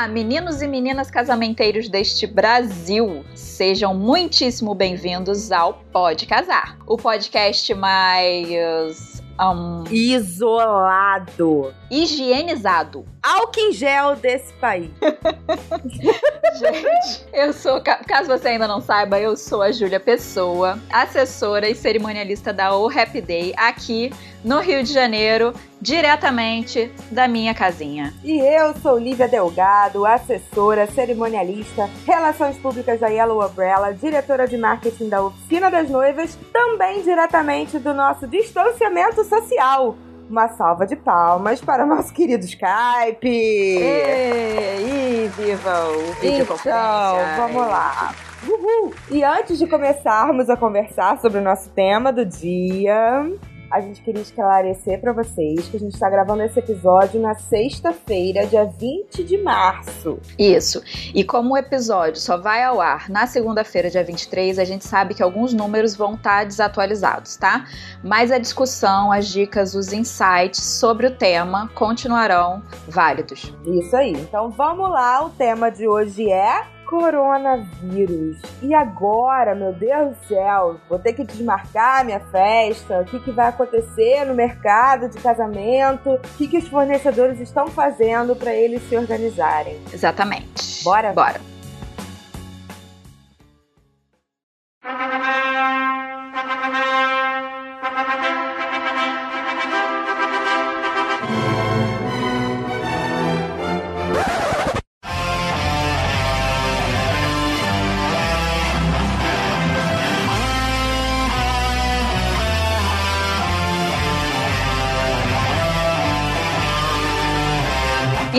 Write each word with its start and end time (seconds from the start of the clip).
Olá, 0.00 0.08
meninos 0.08 0.62
e 0.62 0.66
meninas 0.66 1.10
casamenteiros 1.10 1.86
deste 1.86 2.26
Brasil. 2.26 3.22
Sejam 3.34 3.92
muitíssimo 3.92 4.74
bem-vindos 4.74 5.52
ao 5.52 5.74
Pode 5.92 6.24
Casar, 6.24 6.78
o 6.86 6.96
podcast 6.96 7.74
mais 7.74 9.20
um, 9.38 9.84
isolado, 9.90 11.74
higienizado, 11.90 13.04
álcool 13.22 13.60
em 13.60 13.72
gel 13.72 14.16
desse 14.16 14.54
país. 14.54 14.90
Gente, 16.58 17.26
eu 17.34 17.52
sou, 17.52 17.80
caso 17.80 18.26
você 18.26 18.48
ainda 18.48 18.66
não 18.66 18.80
saiba, 18.80 19.20
eu 19.20 19.36
sou 19.36 19.60
a 19.60 19.70
Júlia 19.70 20.00
Pessoa, 20.00 20.78
assessora 20.90 21.68
e 21.68 21.74
cerimonialista 21.74 22.54
da 22.54 22.74
O 22.74 22.88
Happy 22.88 23.20
Day 23.20 23.52
aqui 23.54 24.10
no 24.44 24.60
Rio 24.60 24.82
de 24.82 24.92
Janeiro, 24.92 25.52
diretamente 25.80 26.90
da 27.10 27.28
minha 27.28 27.54
casinha. 27.54 28.12
E 28.22 28.38
eu 28.38 28.74
sou 28.80 28.98
Lívia 28.98 29.28
Delgado, 29.28 30.04
assessora, 30.04 30.86
cerimonialista, 30.86 31.88
relações 32.06 32.56
públicas 32.58 33.00
da 33.00 33.08
Yellow 33.08 33.44
Umbrella, 33.44 33.92
diretora 33.92 34.46
de 34.46 34.56
marketing 34.56 35.08
da 35.08 35.22
Oficina 35.22 35.70
das 35.70 35.88
Noivas, 35.88 36.36
também 36.52 37.02
diretamente 37.02 37.78
do 37.78 37.94
nosso 37.94 38.26
distanciamento 38.26 39.24
social. 39.24 39.96
Uma 40.28 40.48
salva 40.48 40.86
de 40.86 40.94
palmas 40.94 41.60
para 41.60 41.84
o 41.84 41.86
nosso 41.86 42.12
querido 42.14 42.44
Skype! 42.44 43.26
E, 43.26 45.28
viva 45.36 45.88
o 45.88 46.12
videoconferência! 46.20 46.70
Então, 46.70 47.36
vamos 47.36 47.66
lá! 47.66 48.14
Uhul. 48.48 48.94
E 49.10 49.22
antes 49.22 49.58
de 49.58 49.66
começarmos 49.66 50.48
a 50.48 50.56
conversar 50.56 51.20
sobre 51.20 51.38
o 51.38 51.42
nosso 51.42 51.68
tema 51.70 52.12
do 52.12 52.24
dia, 52.24 53.30
a 53.70 53.80
gente 53.80 54.02
queria 54.02 54.20
esclarecer 54.20 55.00
para 55.00 55.12
vocês 55.12 55.68
que 55.68 55.76
a 55.76 55.80
gente 55.80 55.94
está 55.94 56.10
gravando 56.10 56.42
esse 56.42 56.58
episódio 56.58 57.20
na 57.20 57.34
sexta-feira, 57.34 58.46
dia 58.46 58.64
20 58.64 59.22
de 59.22 59.38
março. 59.38 60.18
Isso. 60.38 60.82
E 61.14 61.22
como 61.22 61.54
o 61.54 61.56
episódio 61.56 62.20
só 62.20 62.36
vai 62.36 62.64
ao 62.64 62.80
ar 62.80 63.08
na 63.08 63.26
segunda-feira, 63.26 63.88
dia 63.88 64.02
23, 64.02 64.58
a 64.58 64.64
gente 64.64 64.84
sabe 64.84 65.14
que 65.14 65.22
alguns 65.22 65.52
números 65.52 65.94
vão 65.94 66.14
estar 66.14 66.38
tá 66.38 66.44
desatualizados, 66.44 67.36
tá? 67.36 67.66
Mas 68.02 68.32
a 68.32 68.38
discussão, 68.38 69.12
as 69.12 69.28
dicas, 69.28 69.74
os 69.74 69.92
insights 69.92 70.62
sobre 70.62 71.06
o 71.06 71.10
tema 71.10 71.70
continuarão 71.74 72.62
válidos. 72.88 73.54
Isso 73.64 73.94
aí. 73.94 74.12
Então 74.12 74.50
vamos 74.50 74.90
lá, 74.90 75.24
o 75.24 75.30
tema 75.30 75.70
de 75.70 75.86
hoje 75.86 76.30
é 76.30 76.79
coronavírus. 76.90 78.38
E 78.60 78.74
agora, 78.74 79.54
meu 79.54 79.72
Deus 79.72 80.16
do 80.16 80.26
céu, 80.26 80.80
vou 80.88 80.98
ter 80.98 81.12
que 81.12 81.22
desmarcar 81.22 82.04
minha 82.04 82.18
festa? 82.18 83.00
O 83.00 83.04
que, 83.04 83.20
que 83.20 83.30
vai 83.30 83.48
acontecer 83.48 84.24
no 84.24 84.34
mercado 84.34 85.08
de 85.08 85.16
casamento? 85.18 86.10
O 86.10 86.18
que, 86.36 86.48
que 86.48 86.58
os 86.58 86.66
fornecedores 86.66 87.38
estão 87.38 87.68
fazendo 87.68 88.34
para 88.34 88.52
eles 88.52 88.82
se 88.88 88.96
organizarem? 88.96 89.80
Exatamente. 89.92 90.82
Bora? 90.82 91.12
Bora. 91.12 91.40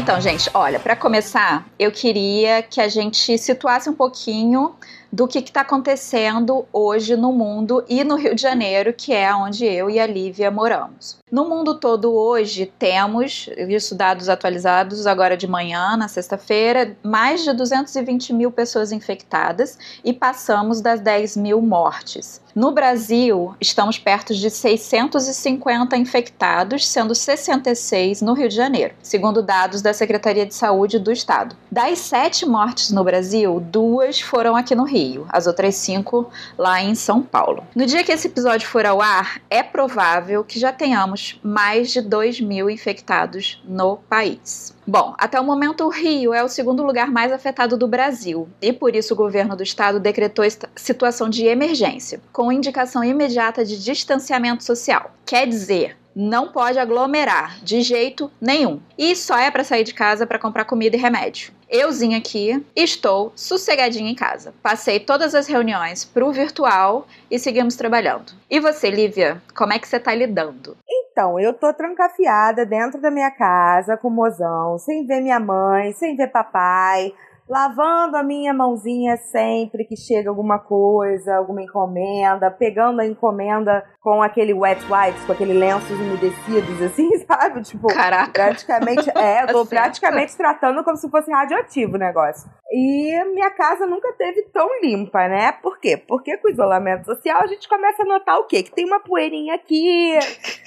Então, 0.02 0.19
gente, 0.19 0.49
olha, 0.55 0.80
para 0.80 0.95
começar, 0.95 1.67
eu 1.77 1.91
queria 1.91 2.63
que 2.63 2.81
a 2.81 2.88
gente 2.88 3.38
situasse 3.38 3.88
um 3.88 3.94
pouquinho 3.94 4.73
do 5.12 5.28
que 5.28 5.38
está 5.38 5.62
acontecendo 5.62 6.66
hoje 6.73 7.16
no 7.16 7.31
mundo 7.31 7.85
e 7.88 8.03
no 8.03 8.16
Rio 8.16 8.34
de 8.34 8.41
Janeiro, 8.41 8.94
que 8.94 9.13
é 9.13 9.31
onde 9.35 9.63
eu 9.63 9.91
e 9.91 10.00
a 10.00 10.07
Lívia 10.07 10.50
moramos. 10.50 11.19
No 11.31 11.47
mundo 11.47 11.79
todo 11.79 12.13
hoje 12.13 12.66
temos, 12.79 13.47
isso 13.69 13.94
dados 13.94 14.28
atualizados 14.28 15.06
agora 15.06 15.38
de 15.38 15.47
manhã, 15.47 15.95
na 15.95 16.07
sexta-feira, 16.07 16.97
mais 17.03 17.44
de 17.44 17.53
220 17.53 18.34
mil 18.34 18.51
pessoas 18.51 18.91
infectadas 18.91 19.78
e 20.03 20.11
passamos 20.13 20.81
das 20.81 21.00
10 21.00 21.38
mil 21.38 21.61
mortes. 21.61 22.41
No 22.53 22.72
Brasil, 22.72 23.56
estamos 23.62 23.97
perto 23.97 24.35
de 24.35 24.50
650 24.50 25.95
infectados, 25.95 26.85
sendo 26.85 27.16
66 27.16 28.22
no 28.22 28.34
Rio 28.34 28.50
de 28.50 28.56
Janeiro, 28.56 28.94
segundo 29.01 29.41
dados 29.41 29.81
da 29.81 29.94
Secretaria 29.94 30.45
de 30.45 30.53
Saúde 30.53 31.00
do 31.00 31.11
Estado. 31.11 31.56
Das 31.72 32.00
sete 32.00 32.45
mortes 32.45 32.91
no 32.91 33.06
Brasil, 33.06 33.59
duas 33.61 34.19
foram 34.19 34.56
aqui 34.56 34.75
no 34.75 34.84
Rio, 34.84 35.25
as 35.29 35.47
outras 35.47 35.75
cinco 35.75 36.29
lá 36.57 36.81
em 36.81 36.94
São 36.94 37.22
Paulo. 37.22 37.63
No 37.73 37.85
dia 37.85 38.03
que 38.03 38.11
esse 38.11 38.28
episódio 38.28 38.67
for 38.67 38.85
ao 38.85 39.01
ar, 39.01 39.41
é 39.50 39.63
provável 39.63 40.44
que 40.44 40.59
já 40.59 40.73
tenhamos 40.73 41.40
mais 41.41 41.91
de 41.91 42.01
2 42.01 42.41
mil 42.41 42.69
infectados 42.69 43.63
no 43.66 43.95
país. 43.95 44.73
Bom, 44.86 45.14
até 45.18 45.40
o 45.40 45.44
momento 45.44 45.84
o 45.84 45.90
Rio 45.90 46.34
é 46.34 46.44
o 46.44 46.50
segundo 46.50 46.84
lugar 46.84 47.12
mais 47.12 47.31
afetado 47.31 47.78
do 47.78 47.88
Brasil 47.88 48.50
e 48.62 48.74
por 48.74 48.96
isso 48.96 49.14
o 49.14 49.18
governo 49.18 49.56
do 49.56 49.64
estado 49.64 50.00
decretou 50.00 50.44
situação 50.75 51.30
de 51.30 51.46
emergência, 51.46 52.19
com 52.34 52.52
indicação 52.52 53.03
imediata 53.03 53.64
de 53.64 53.81
distanciamento 53.81 54.64
social. 54.64 55.12
Quer 55.25 55.47
dizer, 55.47 55.97
não 56.16 56.50
pode 56.50 56.78
aglomerar 56.78 57.59
de 57.64 57.81
jeito 57.81 58.30
nenhum. 58.40 58.81
E 58.97 59.16
só 59.16 59.38
é 59.38 59.50
para 59.50 59.64
sair 59.64 59.84
de 59.84 59.94
casa 59.94 60.28
para 60.28 60.40
comprar 60.40 60.66
comida 60.66 60.96
e 60.96 61.00
remédio. 61.00 61.53
Euzinha 61.70 62.18
aqui, 62.18 62.62
estou 62.75 63.31
sossegadinha 63.36 64.12
em 64.12 64.16
casa. 64.16 64.53
Passei 64.62 65.00
todas 65.00 65.34
as 65.34 65.47
reuniões 65.47 66.03
pro 66.03 66.31
virtual 66.31 67.08
e 67.30 67.40
seguimos 67.40 67.75
trabalhando. 67.75 68.34
E 68.50 68.59
você, 68.59 68.90
Lívia, 68.90 69.41
como 69.56 69.72
é 69.72 69.80
que 69.80 69.88
você 69.88 70.00
tá 70.00 70.14
lidando? 70.14 70.75
Então, 71.11 71.38
eu 71.38 71.53
tô 71.53 71.73
trancafiada 71.73 72.66
dentro 72.66 73.01
da 73.01 73.11
minha 73.11 73.29
casa 73.29 73.97
com 73.97 74.07
o 74.07 74.11
mozão, 74.11 74.77
sem 74.77 75.05
ver 75.05 75.19
minha 75.19 75.39
mãe, 75.39 75.91
sem 75.91 76.16
ver 76.16 76.27
papai, 76.27 77.13
lavando 77.50 78.18
a 78.18 78.24
minha 78.24 78.53
mãozinha 78.53 79.18
sempre 79.18 79.85
que 79.85 79.96
chega 79.96 80.29
alguma 80.29 80.59
coisa, 80.59 81.35
alguma 81.35 81.62
encomenda, 81.62 82.50
pegando 82.50 83.02
a 83.02 83.06
encomenda 83.06 83.84
com 84.00 84.22
aquele 84.22 84.53
wet 84.53 84.81
wipes, 84.84 85.24
com 85.25 85.34
aquele 85.34 85.53
lenços 85.53 86.00
umedecidos, 86.00 86.81
assim, 86.81 87.09
sabe? 87.19 87.62
Tipo, 87.62 87.88
Caraca. 87.88 88.31
praticamente, 88.31 89.09
é, 89.16 89.44
eu 89.44 89.47
tô 89.47 89.66
praticamente 89.68 90.35
tratando 90.35 90.84
como 90.84 90.97
se 90.97 91.09
fosse 91.09 91.31
radioativo 91.31 91.96
o 91.96 92.00
negócio. 92.00 92.50
E 92.72 93.24
minha 93.34 93.52
casa 93.52 93.85
nunca 93.85 94.13
teve 94.13 94.44
tão 94.53 94.68
limpa, 94.81 95.28
né? 95.28 95.52
Por 95.52 95.79
quê? 95.79 95.97
Porque 95.97 96.38
com 96.38 96.47
o 96.47 96.52
isolamento 96.52 97.06
social 97.06 97.41
a 97.41 97.47
gente 97.47 97.68
começa 97.68 98.03
a 98.03 98.06
notar 98.06 98.38
o 98.38 98.46
quê? 98.46 98.63
Que 98.63 98.72
tem 98.72 98.85
uma 98.85 99.00
poeirinha 99.00 99.56
aqui, 99.56 100.18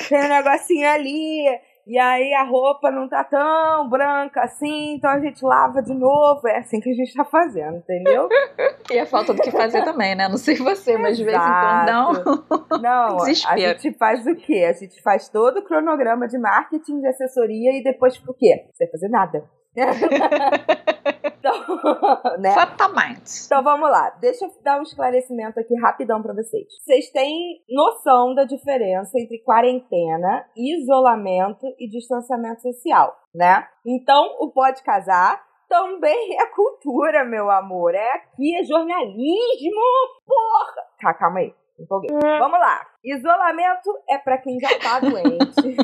tem 0.09 0.19
um 0.25 0.29
negocinho 0.29 0.89
ali, 0.89 1.47
e 1.87 1.99
aí 1.99 2.33
a 2.35 2.45
roupa 2.45 2.91
não 2.91 3.09
tá 3.09 3.23
tão 3.25 3.89
branca 3.89 4.43
assim, 4.43 4.95
então 4.95 5.11
a 5.11 5.21
gente 5.21 5.45
lava 5.45 5.83
de 5.83 5.93
novo. 5.95 6.47
É 6.49 6.59
assim 6.59 6.81
que 6.81 6.91
a 6.91 6.95
gente 6.95 7.15
tá 7.15 7.25
fazendo, 7.25 7.77
entendeu? 7.77 8.29
e 8.91 8.99
a 8.99 9.07
falta 9.07 9.35
do 9.35 9.43
que 9.43 9.51
fazer 9.51 9.85
também, 9.85 10.15
né? 10.15 10.29
Não 10.29 10.39
sei 10.39 10.57
você, 10.57 10.97
mas 10.97 11.17
de 11.17 11.25
vez 11.25 11.37
em 11.37 11.41
quando 11.41 11.87
não. 11.87 12.13
Não, 12.81 13.17
Desespero. 13.25 13.71
a 13.71 13.77
gente 13.77 13.99
faz 13.99 14.27
o 14.27 14.35
quê? 14.35 14.67
A 14.69 14.73
gente 14.73 15.03
faz 15.03 15.29
todo 15.29 15.59
o 15.59 15.65
cronograma 15.65 16.27
de 16.27 16.39
marketing, 16.39 17.01
de 17.01 17.09
assessoria 17.09 17.79
e 17.79 17.83
depois 17.83 18.17
o 18.27 18.35
quê? 18.35 18.67
Sem 18.73 18.91
fazer 18.91 19.09
nada. 19.09 19.45
então, 21.25 22.39
né? 22.39 22.51
Exatamente. 22.51 23.47
Então 23.47 23.63
vamos 23.63 23.91
lá. 23.91 24.11
Deixa 24.21 24.45
eu 24.45 24.51
dar 24.63 24.79
um 24.79 24.83
esclarecimento 24.83 25.59
aqui 25.59 25.75
rapidão 25.81 26.23
para 26.23 26.35
vocês. 26.35 26.67
Vocês 26.83 27.11
têm 27.11 27.63
noção 27.69 28.35
da 28.35 28.45
diferença 28.45 29.19
entre 29.19 29.39
quarentena, 29.39 30.47
isolamento 30.57 31.67
e 31.79 31.89
distanciamento 31.89 32.63
social, 32.63 33.17
né? 33.35 33.67
Então, 33.85 34.37
o 34.41 34.51
pode 34.51 34.83
casar 34.83 35.43
também 35.69 36.37
é 36.41 36.47
cultura, 36.47 37.25
meu 37.25 37.51
amor. 37.51 37.95
É 37.95 38.11
aqui, 38.13 38.57
é 38.57 38.63
jornalismo. 38.65 39.81
Porra! 40.27 40.85
Tá, 41.01 41.15
calma 41.15 41.41
aí. 41.41 41.55
Empolguei. 41.79 42.11
Vamos 42.39 42.59
lá. 42.59 42.87
Isolamento 43.05 43.91
é 44.09 44.19
para 44.19 44.39
quem 44.39 44.59
já 44.59 44.79
tá 44.79 45.01
doente, 45.01 45.77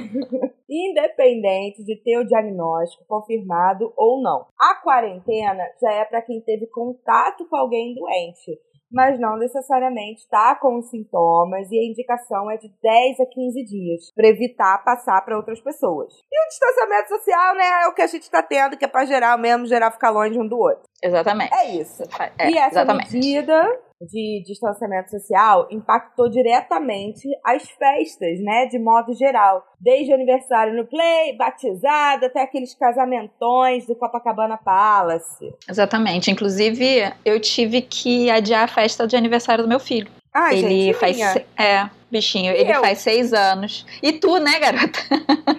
independente 0.69 1.85
de 1.85 1.97
ter 2.03 2.19
o 2.19 2.27
diagnóstico 2.27 3.05
confirmado 3.07 3.93
ou 3.97 4.23
não. 4.23 4.47
A 4.59 4.77
quarentena 4.77 5.65
já 5.81 5.93
é 5.93 6.05
para 6.05 6.23
quem 6.23 6.41
teve 6.41 6.67
contato 6.69 7.47
com 7.49 7.57
alguém 7.57 7.95
doente, 7.95 8.59
mas 8.91 9.19
não 9.21 9.37
necessariamente 9.37 10.21
está 10.21 10.57
com 10.57 10.79
os 10.79 10.91
sintomas 10.91 11.71
e 11.71 11.79
a 11.79 11.89
indicação 11.89 12.51
é 12.51 12.57
de 12.57 12.69
10 12.83 13.21
a 13.21 13.27
15 13.27 13.65
dias 13.65 14.13
para 14.15 14.29
evitar 14.29 14.83
passar 14.85 15.25
para 15.25 15.37
outras 15.37 15.61
pessoas. 15.61 16.13
E 16.31 16.45
o 16.45 16.49
distanciamento 16.49 17.09
social, 17.09 17.55
né, 17.55 17.85
é 17.85 17.89
o 17.89 17.95
que 17.95 18.03
a 18.03 18.07
gente 18.07 18.23
está 18.23 18.43
tendo, 18.43 18.77
que 18.77 18.85
é 18.85 18.89
para 18.89 19.05
gerar 19.05 19.37
mesmo, 19.39 19.67
gerar 19.67 19.91
ficar 19.91 20.11
longe 20.11 20.39
um 20.39 20.47
do 20.47 20.59
outro. 20.59 20.83
Exatamente. 21.03 21.55
É 21.55 21.77
isso. 21.77 22.03
É, 22.39 22.51
e 22.51 22.59
essa 22.59 22.81
exatamente. 22.81 23.15
medida 23.15 23.81
de 24.01 24.43
distanciamento 24.47 25.11
social 25.11 25.67
impactou 25.71 26.29
diretamente 26.29 27.29
as 27.45 27.69
festas, 27.71 28.41
né, 28.41 28.67
de 28.67 28.79
modo 28.79 29.15
geral. 29.15 29.63
Desde 29.79 30.11
o 30.13 30.15
aniversário 30.15 30.75
no 30.75 30.87
Play, 30.87 31.37
batizado, 31.37 32.27
até 32.27 32.43
aqueles 32.43 32.75
casamentões 32.75 33.87
do 33.87 33.95
Copacabana 33.95 34.57
Palace. 34.57 35.55
Exatamente. 35.69 36.31
Inclusive, 36.31 37.13
eu 37.25 37.39
tive 37.41 37.83
que 37.83 38.31
adiar 38.31 38.65
a 38.65 38.69
festa 38.69 39.07
de 39.07 39.17
aniversário 39.17 39.65
do 39.65 39.69
meu 39.69 39.81
filho. 39.81 40.11
Ai, 40.33 40.59
ele 40.59 40.69
gente, 40.87 40.95
faz. 40.95 41.17
minha. 41.17 41.45
É, 41.59 41.91
bichinho, 42.11 42.53
E 42.53 42.57
ele 42.57 42.73
eu? 42.73 42.81
faz 42.81 42.99
seis 43.01 43.33
anos. 43.33 43.85
E 44.03 44.13
tu, 44.13 44.39
né, 44.39 44.59
garota? 44.61 44.99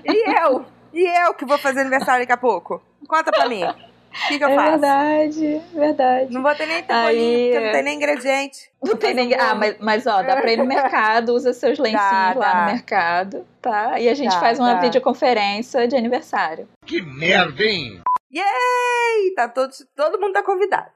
E 0.05 0.39
eu? 0.41 0.65
E 0.93 1.03
eu 1.25 1.33
que 1.33 1.45
vou 1.45 1.57
fazer 1.57 1.81
aniversário 1.81 2.21
daqui 2.21 2.31
a 2.33 2.37
pouco? 2.37 2.81
Conta 3.07 3.31
pra 3.31 3.47
mim. 3.47 3.61
O 4.13 4.27
que, 4.27 4.37
que 4.37 4.43
eu 4.43 4.49
é 4.49 4.55
faço? 4.55 4.71
verdade, 4.71 5.61
verdade. 5.73 6.33
Não 6.33 6.41
vou 6.43 6.53
ter 6.53 6.65
nem 6.65 6.83
tempolinho, 6.83 7.07
Aí- 7.07 7.49
porque 7.51 7.65
não 7.65 7.71
tem 7.71 7.83
nem 7.83 7.95
ingrediente. 7.95 8.71
Não 8.83 8.95
tem 8.97 9.13
ninguém. 9.13 9.39
Ah, 9.39 9.55
mas, 9.55 9.75
mas 9.79 10.07
ó, 10.07 10.21
dá 10.21 10.35
pra 10.35 10.51
ir 10.51 10.57
no 10.57 10.65
mercado, 10.67 11.33
usa 11.33 11.53
seus 11.53 11.79
lencinhos 11.79 12.03
Dá, 12.03 12.33
lá 12.35 12.53
dá. 12.53 12.59
no 12.61 12.65
mercado, 12.71 13.47
tá? 13.61 13.99
E 13.99 14.09
a 14.09 14.13
gente 14.13 14.33
Dá, 14.33 14.39
faz 14.39 14.59
uma 14.59 14.73
dá. 14.75 14.79
videoconferência 14.81 15.87
de 15.87 15.95
aniversário. 15.95 16.67
Que 16.85 17.01
merda, 17.01 17.63
hein? 17.63 18.01
Yay! 18.33 19.33
Tá 19.35 19.47
todo, 19.47 19.71
todo 19.95 20.19
mundo 20.19 20.33
tá 20.33 20.43
convidado. 20.43 20.89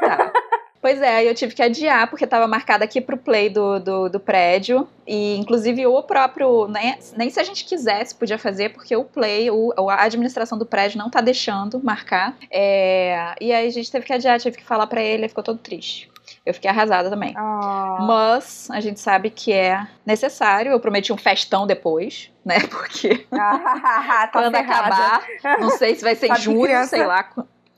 Tá. 0.00 0.32
Pois 0.82 1.00
é, 1.00 1.14
aí 1.14 1.28
eu 1.28 1.34
tive 1.34 1.54
que 1.54 1.62
adiar, 1.62 2.10
porque 2.10 2.24
estava 2.24 2.48
marcado 2.48 2.82
aqui 2.82 3.00
pro 3.00 3.16
play 3.16 3.48
do, 3.48 3.78
do, 3.78 4.08
do 4.08 4.18
prédio. 4.18 4.88
E 5.06 5.36
inclusive 5.36 5.86
o 5.86 6.02
próprio. 6.02 6.66
Nem, 6.66 6.98
nem 7.16 7.30
se 7.30 7.38
a 7.38 7.44
gente 7.44 7.64
quisesse 7.64 8.12
podia 8.14 8.36
fazer, 8.36 8.70
porque 8.70 8.96
o 8.96 9.04
play, 9.04 9.48
o, 9.48 9.72
a 9.88 10.02
administração 10.02 10.58
do 10.58 10.66
prédio 10.66 10.98
não 10.98 11.08
tá 11.08 11.20
deixando 11.20 11.80
marcar. 11.82 12.36
É, 12.50 13.32
e 13.40 13.52
aí 13.52 13.68
a 13.68 13.70
gente 13.70 13.92
teve 13.92 14.04
que 14.04 14.12
adiar, 14.12 14.40
tive 14.40 14.56
que 14.56 14.64
falar 14.64 14.88
pra 14.88 15.00
ele, 15.00 15.22
ele 15.22 15.28
ficou 15.28 15.44
todo 15.44 15.58
triste. 15.58 16.10
Eu 16.44 16.52
fiquei 16.52 16.68
arrasada 16.68 17.08
também. 17.08 17.32
Ah, 17.36 17.98
Mas 18.00 18.68
a 18.70 18.80
gente 18.80 18.98
sabe 18.98 19.30
que 19.30 19.52
é 19.52 19.86
necessário. 20.04 20.72
Eu 20.72 20.80
prometi 20.80 21.12
um 21.12 21.16
festão 21.16 21.64
depois, 21.64 22.28
né? 22.44 22.58
Porque 22.68 23.18
tá 23.30 24.28
quando 24.32 24.50
ferrada. 24.50 24.88
acabar, 24.88 25.60
não 25.60 25.70
sei 25.70 25.94
se 25.94 26.02
vai 26.02 26.16
ser 26.16 26.26
em 26.26 26.34
criança- 26.34 26.96
sei 26.96 27.06
lá 27.06 27.22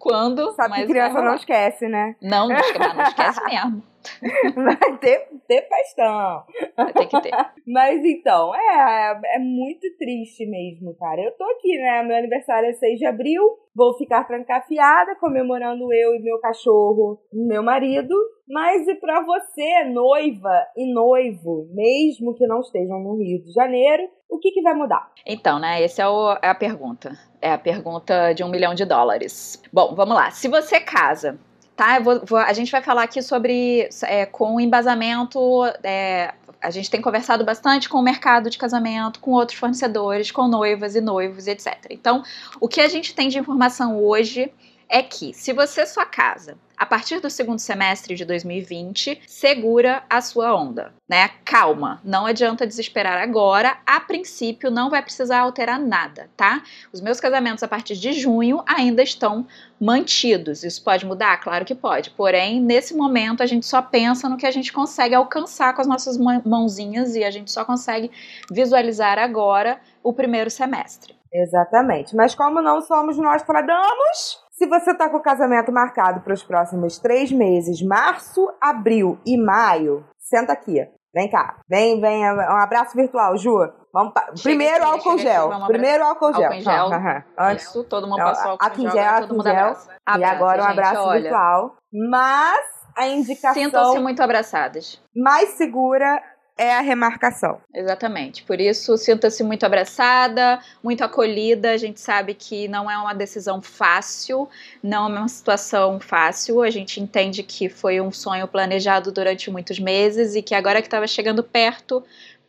quando. 0.04 0.52
Sabe 0.52 0.68
mas 0.68 0.80
que 0.82 0.86
criança 0.88 1.22
não 1.22 1.34
esquece, 1.34 1.88
né? 1.88 2.14
Não, 2.20 2.48
não 2.52 3.02
esquece 3.02 3.42
mesmo. 3.44 3.82
Vai 4.54 4.98
ter, 4.98 5.28
ter 5.48 5.68
festão. 5.68 6.44
Vai 6.76 6.92
ter 6.92 7.06
que 7.06 7.20
ter. 7.22 7.30
Mas 7.66 8.04
então, 8.04 8.54
é, 8.54 9.20
é 9.36 9.38
muito 9.38 9.86
triste 9.98 10.46
mesmo, 10.46 10.94
cara. 10.96 11.20
Eu 11.22 11.32
tô 11.36 11.44
aqui, 11.44 11.76
né? 11.78 12.02
Meu 12.02 12.16
aniversário 12.16 12.68
é 12.68 12.72
6 12.72 12.98
de 12.98 13.06
abril. 13.06 13.42
Vou 13.74 13.96
ficar 13.98 14.24
trancafiada, 14.24 15.16
comemorando 15.16 15.92
eu 15.92 16.14
e 16.14 16.22
meu 16.22 16.38
cachorro, 16.38 17.18
meu 17.32 17.62
marido. 17.62 18.14
Mas 18.48 18.86
e 18.86 18.94
pra 18.96 19.20
você, 19.22 19.84
noiva 19.84 20.66
e 20.76 20.92
noivo, 20.92 21.66
mesmo 21.72 22.34
que 22.34 22.46
não 22.46 22.60
estejam 22.60 23.00
no 23.00 23.16
Rio 23.16 23.42
de 23.42 23.50
Janeiro, 23.52 24.02
o 24.30 24.38
que, 24.38 24.50
que 24.52 24.62
vai 24.62 24.74
mudar? 24.74 25.10
Então, 25.26 25.58
né? 25.58 25.82
Essa 25.82 26.02
é, 26.02 26.08
o- 26.08 26.38
é 26.42 26.48
a 26.48 26.54
pergunta. 26.54 27.12
É 27.40 27.50
a 27.50 27.58
pergunta 27.58 28.32
de 28.32 28.44
um 28.44 28.48
milhão 28.50 28.74
de 28.74 28.84
dólares. 28.84 29.60
Bom, 29.72 29.94
vamos 29.94 30.14
lá. 30.14 30.30
Se 30.30 30.46
você 30.46 30.78
casa, 30.78 31.38
tá? 31.76 31.98
Vou- 31.98 32.22
vou- 32.24 32.38
a 32.38 32.52
gente 32.52 32.70
vai 32.70 32.82
falar 32.82 33.02
aqui 33.04 33.22
sobre 33.22 33.88
é, 34.02 34.26
com 34.26 34.60
embasamento. 34.60 35.38
é, 35.82 36.32
a 36.60 36.70
gente 36.70 36.90
tem 36.90 37.00
conversado 37.02 37.44
bastante 37.44 37.88
com 37.90 37.98
o 37.98 38.02
mercado 38.02 38.48
de 38.48 38.56
casamento, 38.56 39.20
com 39.20 39.32
outros 39.32 39.58
fornecedores, 39.58 40.30
com 40.30 40.48
noivas 40.48 40.94
e 40.96 41.00
noivos, 41.00 41.46
etc. 41.46 41.76
Então, 41.90 42.22
o 42.58 42.66
que 42.68 42.80
a 42.80 42.88
gente 42.88 43.14
tem 43.14 43.28
de 43.28 43.38
informação 43.38 44.02
hoje 44.02 44.50
é 44.88 45.02
que 45.02 45.32
se 45.32 45.52
você 45.52 45.86
sua 45.86 46.06
casa 46.06 46.56
a 46.76 46.84
partir 46.84 47.20
do 47.20 47.30
segundo 47.30 47.60
semestre 47.60 48.14
de 48.16 48.24
2020, 48.24 49.22
segura 49.26 50.02
a 50.10 50.20
sua 50.20 50.54
onda, 50.54 50.92
né? 51.08 51.28
Calma, 51.44 52.00
não 52.04 52.26
adianta 52.26 52.66
desesperar 52.66 53.22
agora. 53.22 53.78
A 53.86 54.00
princípio, 54.00 54.70
não 54.70 54.90
vai 54.90 55.00
precisar 55.00 55.40
alterar 55.40 55.78
nada, 55.78 56.28
tá? 56.36 56.62
Os 56.92 57.00
meus 57.00 57.20
casamentos 57.20 57.62
a 57.62 57.68
partir 57.68 57.94
de 57.94 58.12
junho 58.12 58.62
ainda 58.66 59.02
estão 59.02 59.46
mantidos. 59.80 60.64
Isso 60.64 60.82
pode 60.82 61.06
mudar? 61.06 61.36
Claro 61.38 61.64
que 61.64 61.74
pode. 61.76 62.10
Porém, 62.10 62.60
nesse 62.60 62.94
momento, 62.94 63.42
a 63.42 63.46
gente 63.46 63.66
só 63.66 63.80
pensa 63.80 64.28
no 64.28 64.36
que 64.36 64.46
a 64.46 64.50
gente 64.50 64.72
consegue 64.72 65.14
alcançar 65.14 65.74
com 65.74 65.80
as 65.80 65.86
nossas 65.86 66.18
mã- 66.18 66.42
mãozinhas 66.44 67.14
e 67.14 67.22
a 67.22 67.30
gente 67.30 67.52
só 67.52 67.64
consegue 67.64 68.10
visualizar 68.50 69.18
agora 69.18 69.80
o 70.02 70.12
primeiro 70.12 70.50
semestre. 70.50 71.14
Exatamente. 71.32 72.14
Mas 72.14 72.34
como 72.34 72.60
não 72.62 72.80
somos 72.80 73.16
nós 73.16 73.42
para 73.42 73.60
damos, 73.62 74.43
se 74.56 74.66
você 74.66 74.94
tá 74.94 75.08
com 75.10 75.16
o 75.18 75.22
casamento 75.22 75.72
marcado 75.72 76.20
para 76.20 76.32
os 76.34 76.42
próximos 76.42 76.98
três 76.98 77.30
meses, 77.32 77.82
março, 77.82 78.46
abril 78.60 79.18
e 79.26 79.36
maio, 79.36 80.04
senta 80.18 80.52
aqui. 80.52 80.76
Vem 81.14 81.30
cá. 81.30 81.60
Vem, 81.68 82.00
vem. 82.00 82.24
Um 82.24 82.56
abraço 82.56 82.96
virtual, 82.96 83.36
Ju. 83.36 83.52
Vamos 83.92 84.12
pa- 84.12 84.32
Primeiro 84.42 84.82
aqui, 84.82 84.92
álcool 84.94 85.18
chega 85.18 85.30
gel. 85.32 85.66
Primeiro 85.68 86.04
álcool 86.04 86.32
gel. 86.34 86.44
Álcool 86.46 86.60
gel. 86.60 86.86
Aham, 86.86 86.96
aham. 86.96 87.24
Antes. 87.38 87.66
Isso, 87.66 87.84
todo 87.84 88.08
mundo 88.08 88.20
Ó, 88.20 88.24
passou 88.24 88.50
álcool 88.52 88.66
aqui 88.66 88.82
gel, 88.82 88.90
gel, 88.90 89.00
agora 89.02 89.16
aqui 89.18 89.20
todo 89.28 89.32
em 89.32 89.36
mundo 89.36 89.44
gel. 89.44 89.64
abraça. 89.64 89.90
e 90.18 90.24
agora 90.24 90.62
um 90.62 90.66
gente, 90.66 90.72
abraço 90.80 91.00
olha. 91.08 91.20
virtual. 91.22 91.76
Mas 92.10 92.64
a 92.96 93.06
indicação 93.06 93.62
Sintam-se 93.62 93.98
muito 94.00 94.20
abraçadas. 94.20 95.00
mais 95.14 95.50
segura 95.50 96.20
é 96.56 96.72
a 96.74 96.80
remarcação. 96.80 97.60
Exatamente. 97.74 98.44
Por 98.44 98.60
isso, 98.60 98.96
sinta-se 98.96 99.42
muito 99.42 99.64
abraçada, 99.66 100.60
muito 100.82 101.02
acolhida. 101.02 101.72
A 101.72 101.76
gente 101.76 102.00
sabe 102.00 102.34
que 102.34 102.68
não 102.68 102.90
é 102.90 102.96
uma 102.96 103.12
decisão 103.14 103.60
fácil, 103.60 104.48
não 104.82 105.06
é 105.06 105.18
uma 105.20 105.28
situação 105.28 105.98
fácil. 105.98 106.62
A 106.62 106.70
gente 106.70 107.00
entende 107.00 107.42
que 107.42 107.68
foi 107.68 108.00
um 108.00 108.12
sonho 108.12 108.46
planejado 108.46 109.10
durante 109.10 109.50
muitos 109.50 109.78
meses 109.78 110.34
e 110.36 110.42
que 110.42 110.54
agora 110.54 110.80
que 110.80 110.86
estava 110.86 111.06
chegando 111.06 111.42
perto, 111.42 112.04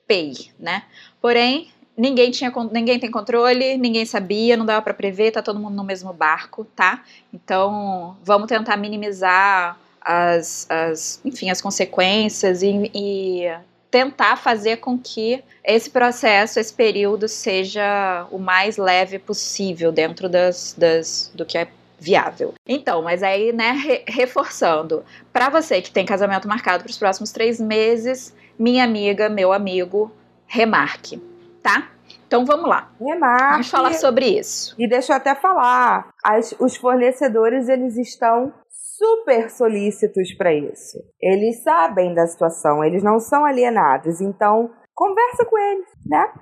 pay, 0.07 0.33
né? 0.59 0.83
Porém, 1.19 1.71
ninguém 1.97 2.29
tinha 2.29 2.53
ninguém 2.71 2.99
tem 2.99 3.09
controle, 3.09 3.75
ninguém 3.77 4.05
sabia, 4.05 4.55
não 4.55 4.65
dava 4.65 4.81
para 4.83 4.93
prever, 4.93 5.31
tá 5.31 5.41
todo 5.41 5.59
mundo 5.59 5.75
no 5.75 5.83
mesmo 5.83 6.13
barco, 6.13 6.63
tá? 6.75 7.03
Então, 7.33 8.15
vamos 8.23 8.47
tentar 8.47 8.77
minimizar 8.77 9.79
as, 9.99 10.67
as 10.69 11.19
enfim, 11.25 11.49
as 11.49 11.59
consequências 11.59 12.61
e- 12.61 12.91
e 12.93 13.47
tentar 13.95 14.36
fazer 14.36 14.77
com 14.77 14.97
que 14.97 15.42
esse 15.63 15.89
processo, 15.89 16.59
esse 16.59 16.74
período 16.74 17.30
seja 17.30 18.27
o 18.30 18.38
mais 18.38 18.75
leve 18.75 19.18
possível 19.18 19.89
dentro 19.89 20.27
das, 20.27 20.75
das 20.77 21.31
do 21.33 21.45
que 21.45 21.57
é 21.57 21.69
viável. 21.97 22.53
Então, 22.68 23.01
mas 23.01 23.24
aí, 23.24 23.53
né, 23.53 23.71
re- 23.71 24.03
reforçando, 24.06 25.06
para 25.31 25.47
você 25.50 25.81
que 25.81 25.89
tem 25.89 26.06
casamento 26.06 26.45
marcado 26.45 26.83
para 26.83 26.92
os 26.92 26.97
próximos 26.97 27.31
três 27.31 27.57
meses, 27.57 28.36
minha 28.59 28.83
amiga, 28.83 29.30
meu 29.30 29.53
amigo, 29.53 30.12
remarque, 30.45 31.21
tá? 31.63 31.88
Então 32.27 32.44
vamos 32.45 32.68
lá, 32.68 32.91
Remarque. 33.00 33.51
vamos 33.51 33.69
falar 33.69 33.94
sobre 33.94 34.25
isso. 34.27 34.75
E 34.77 34.89
deixa 34.89 35.13
eu 35.13 35.17
até 35.17 35.34
falar, 35.36 36.10
as- 36.22 36.53
os 36.60 36.75
fornecedores 36.75 37.69
eles 37.69 37.96
estão 37.98 38.51
super 38.97 39.49
solícitos 39.49 40.33
para 40.33 40.53
isso. 40.53 40.97
Eles 41.21 41.61
sabem 41.63 42.13
da 42.13 42.25
situação, 42.27 42.83
eles 42.83 43.03
não 43.03 43.19
são 43.19 43.45
alienados, 43.45 44.21
então 44.21 44.71
conversa 44.93 45.45
com 45.45 45.57
eles, 45.57 45.87
né? 46.05 46.33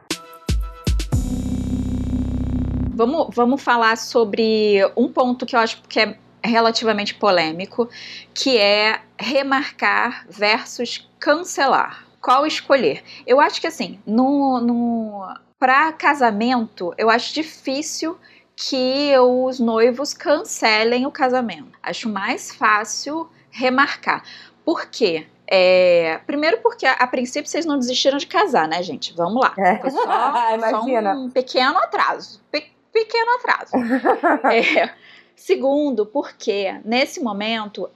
Vamos, 2.95 3.35
vamos 3.35 3.61
falar 3.61 3.97
sobre 3.97 4.79
um 4.95 5.11
ponto 5.11 5.45
que 5.47 5.55
eu 5.55 5.59
acho 5.59 5.81
que 5.83 5.99
é 5.99 6.15
relativamente 6.43 7.15
polêmico, 7.15 7.89
que 8.33 8.57
é 8.57 9.01
remarcar 9.19 10.27
versus 10.29 11.09
cancelar. 11.19 12.05
Qual 12.21 12.45
escolher? 12.45 13.03
Eu 13.25 13.39
acho 13.39 13.59
que 13.59 13.67
assim, 13.67 13.99
no, 14.05 14.61
no 14.61 15.25
para 15.57 15.91
casamento, 15.93 16.93
eu 16.97 17.09
acho 17.09 17.33
difícil 17.33 18.17
que 18.55 19.17
os 19.17 19.59
noivos 19.59 20.13
cancelem 20.13 21.05
o 21.05 21.11
casamento. 21.11 21.77
Acho 21.81 22.09
mais 22.09 22.53
fácil 22.53 23.29
remarcar. 23.49 24.23
Por 24.63 24.85
quê? 24.87 25.27
É, 25.45 26.19
primeiro 26.25 26.59
porque 26.61 26.85
a, 26.85 26.93
a 26.93 27.07
princípio 27.07 27.49
vocês 27.49 27.65
não 27.65 27.77
desistiram 27.77 28.17
de 28.17 28.25
casar, 28.25 28.67
né, 28.67 28.81
gente? 28.81 29.13
Vamos 29.13 29.41
lá. 29.43 29.53
É. 29.57 29.77
Foi 29.79 29.91
só, 29.91 29.99
só 30.69 30.81
um 30.83 31.29
pequeno 31.29 31.77
atraso. 31.79 32.41
Pe- 32.51 32.71
pequeno 32.91 33.31
atraso. 33.35 33.71
É. 34.51 34.93
Segundo, 35.35 36.05
porque 36.05 36.79
nesse 36.85 37.19
momento 37.19 37.89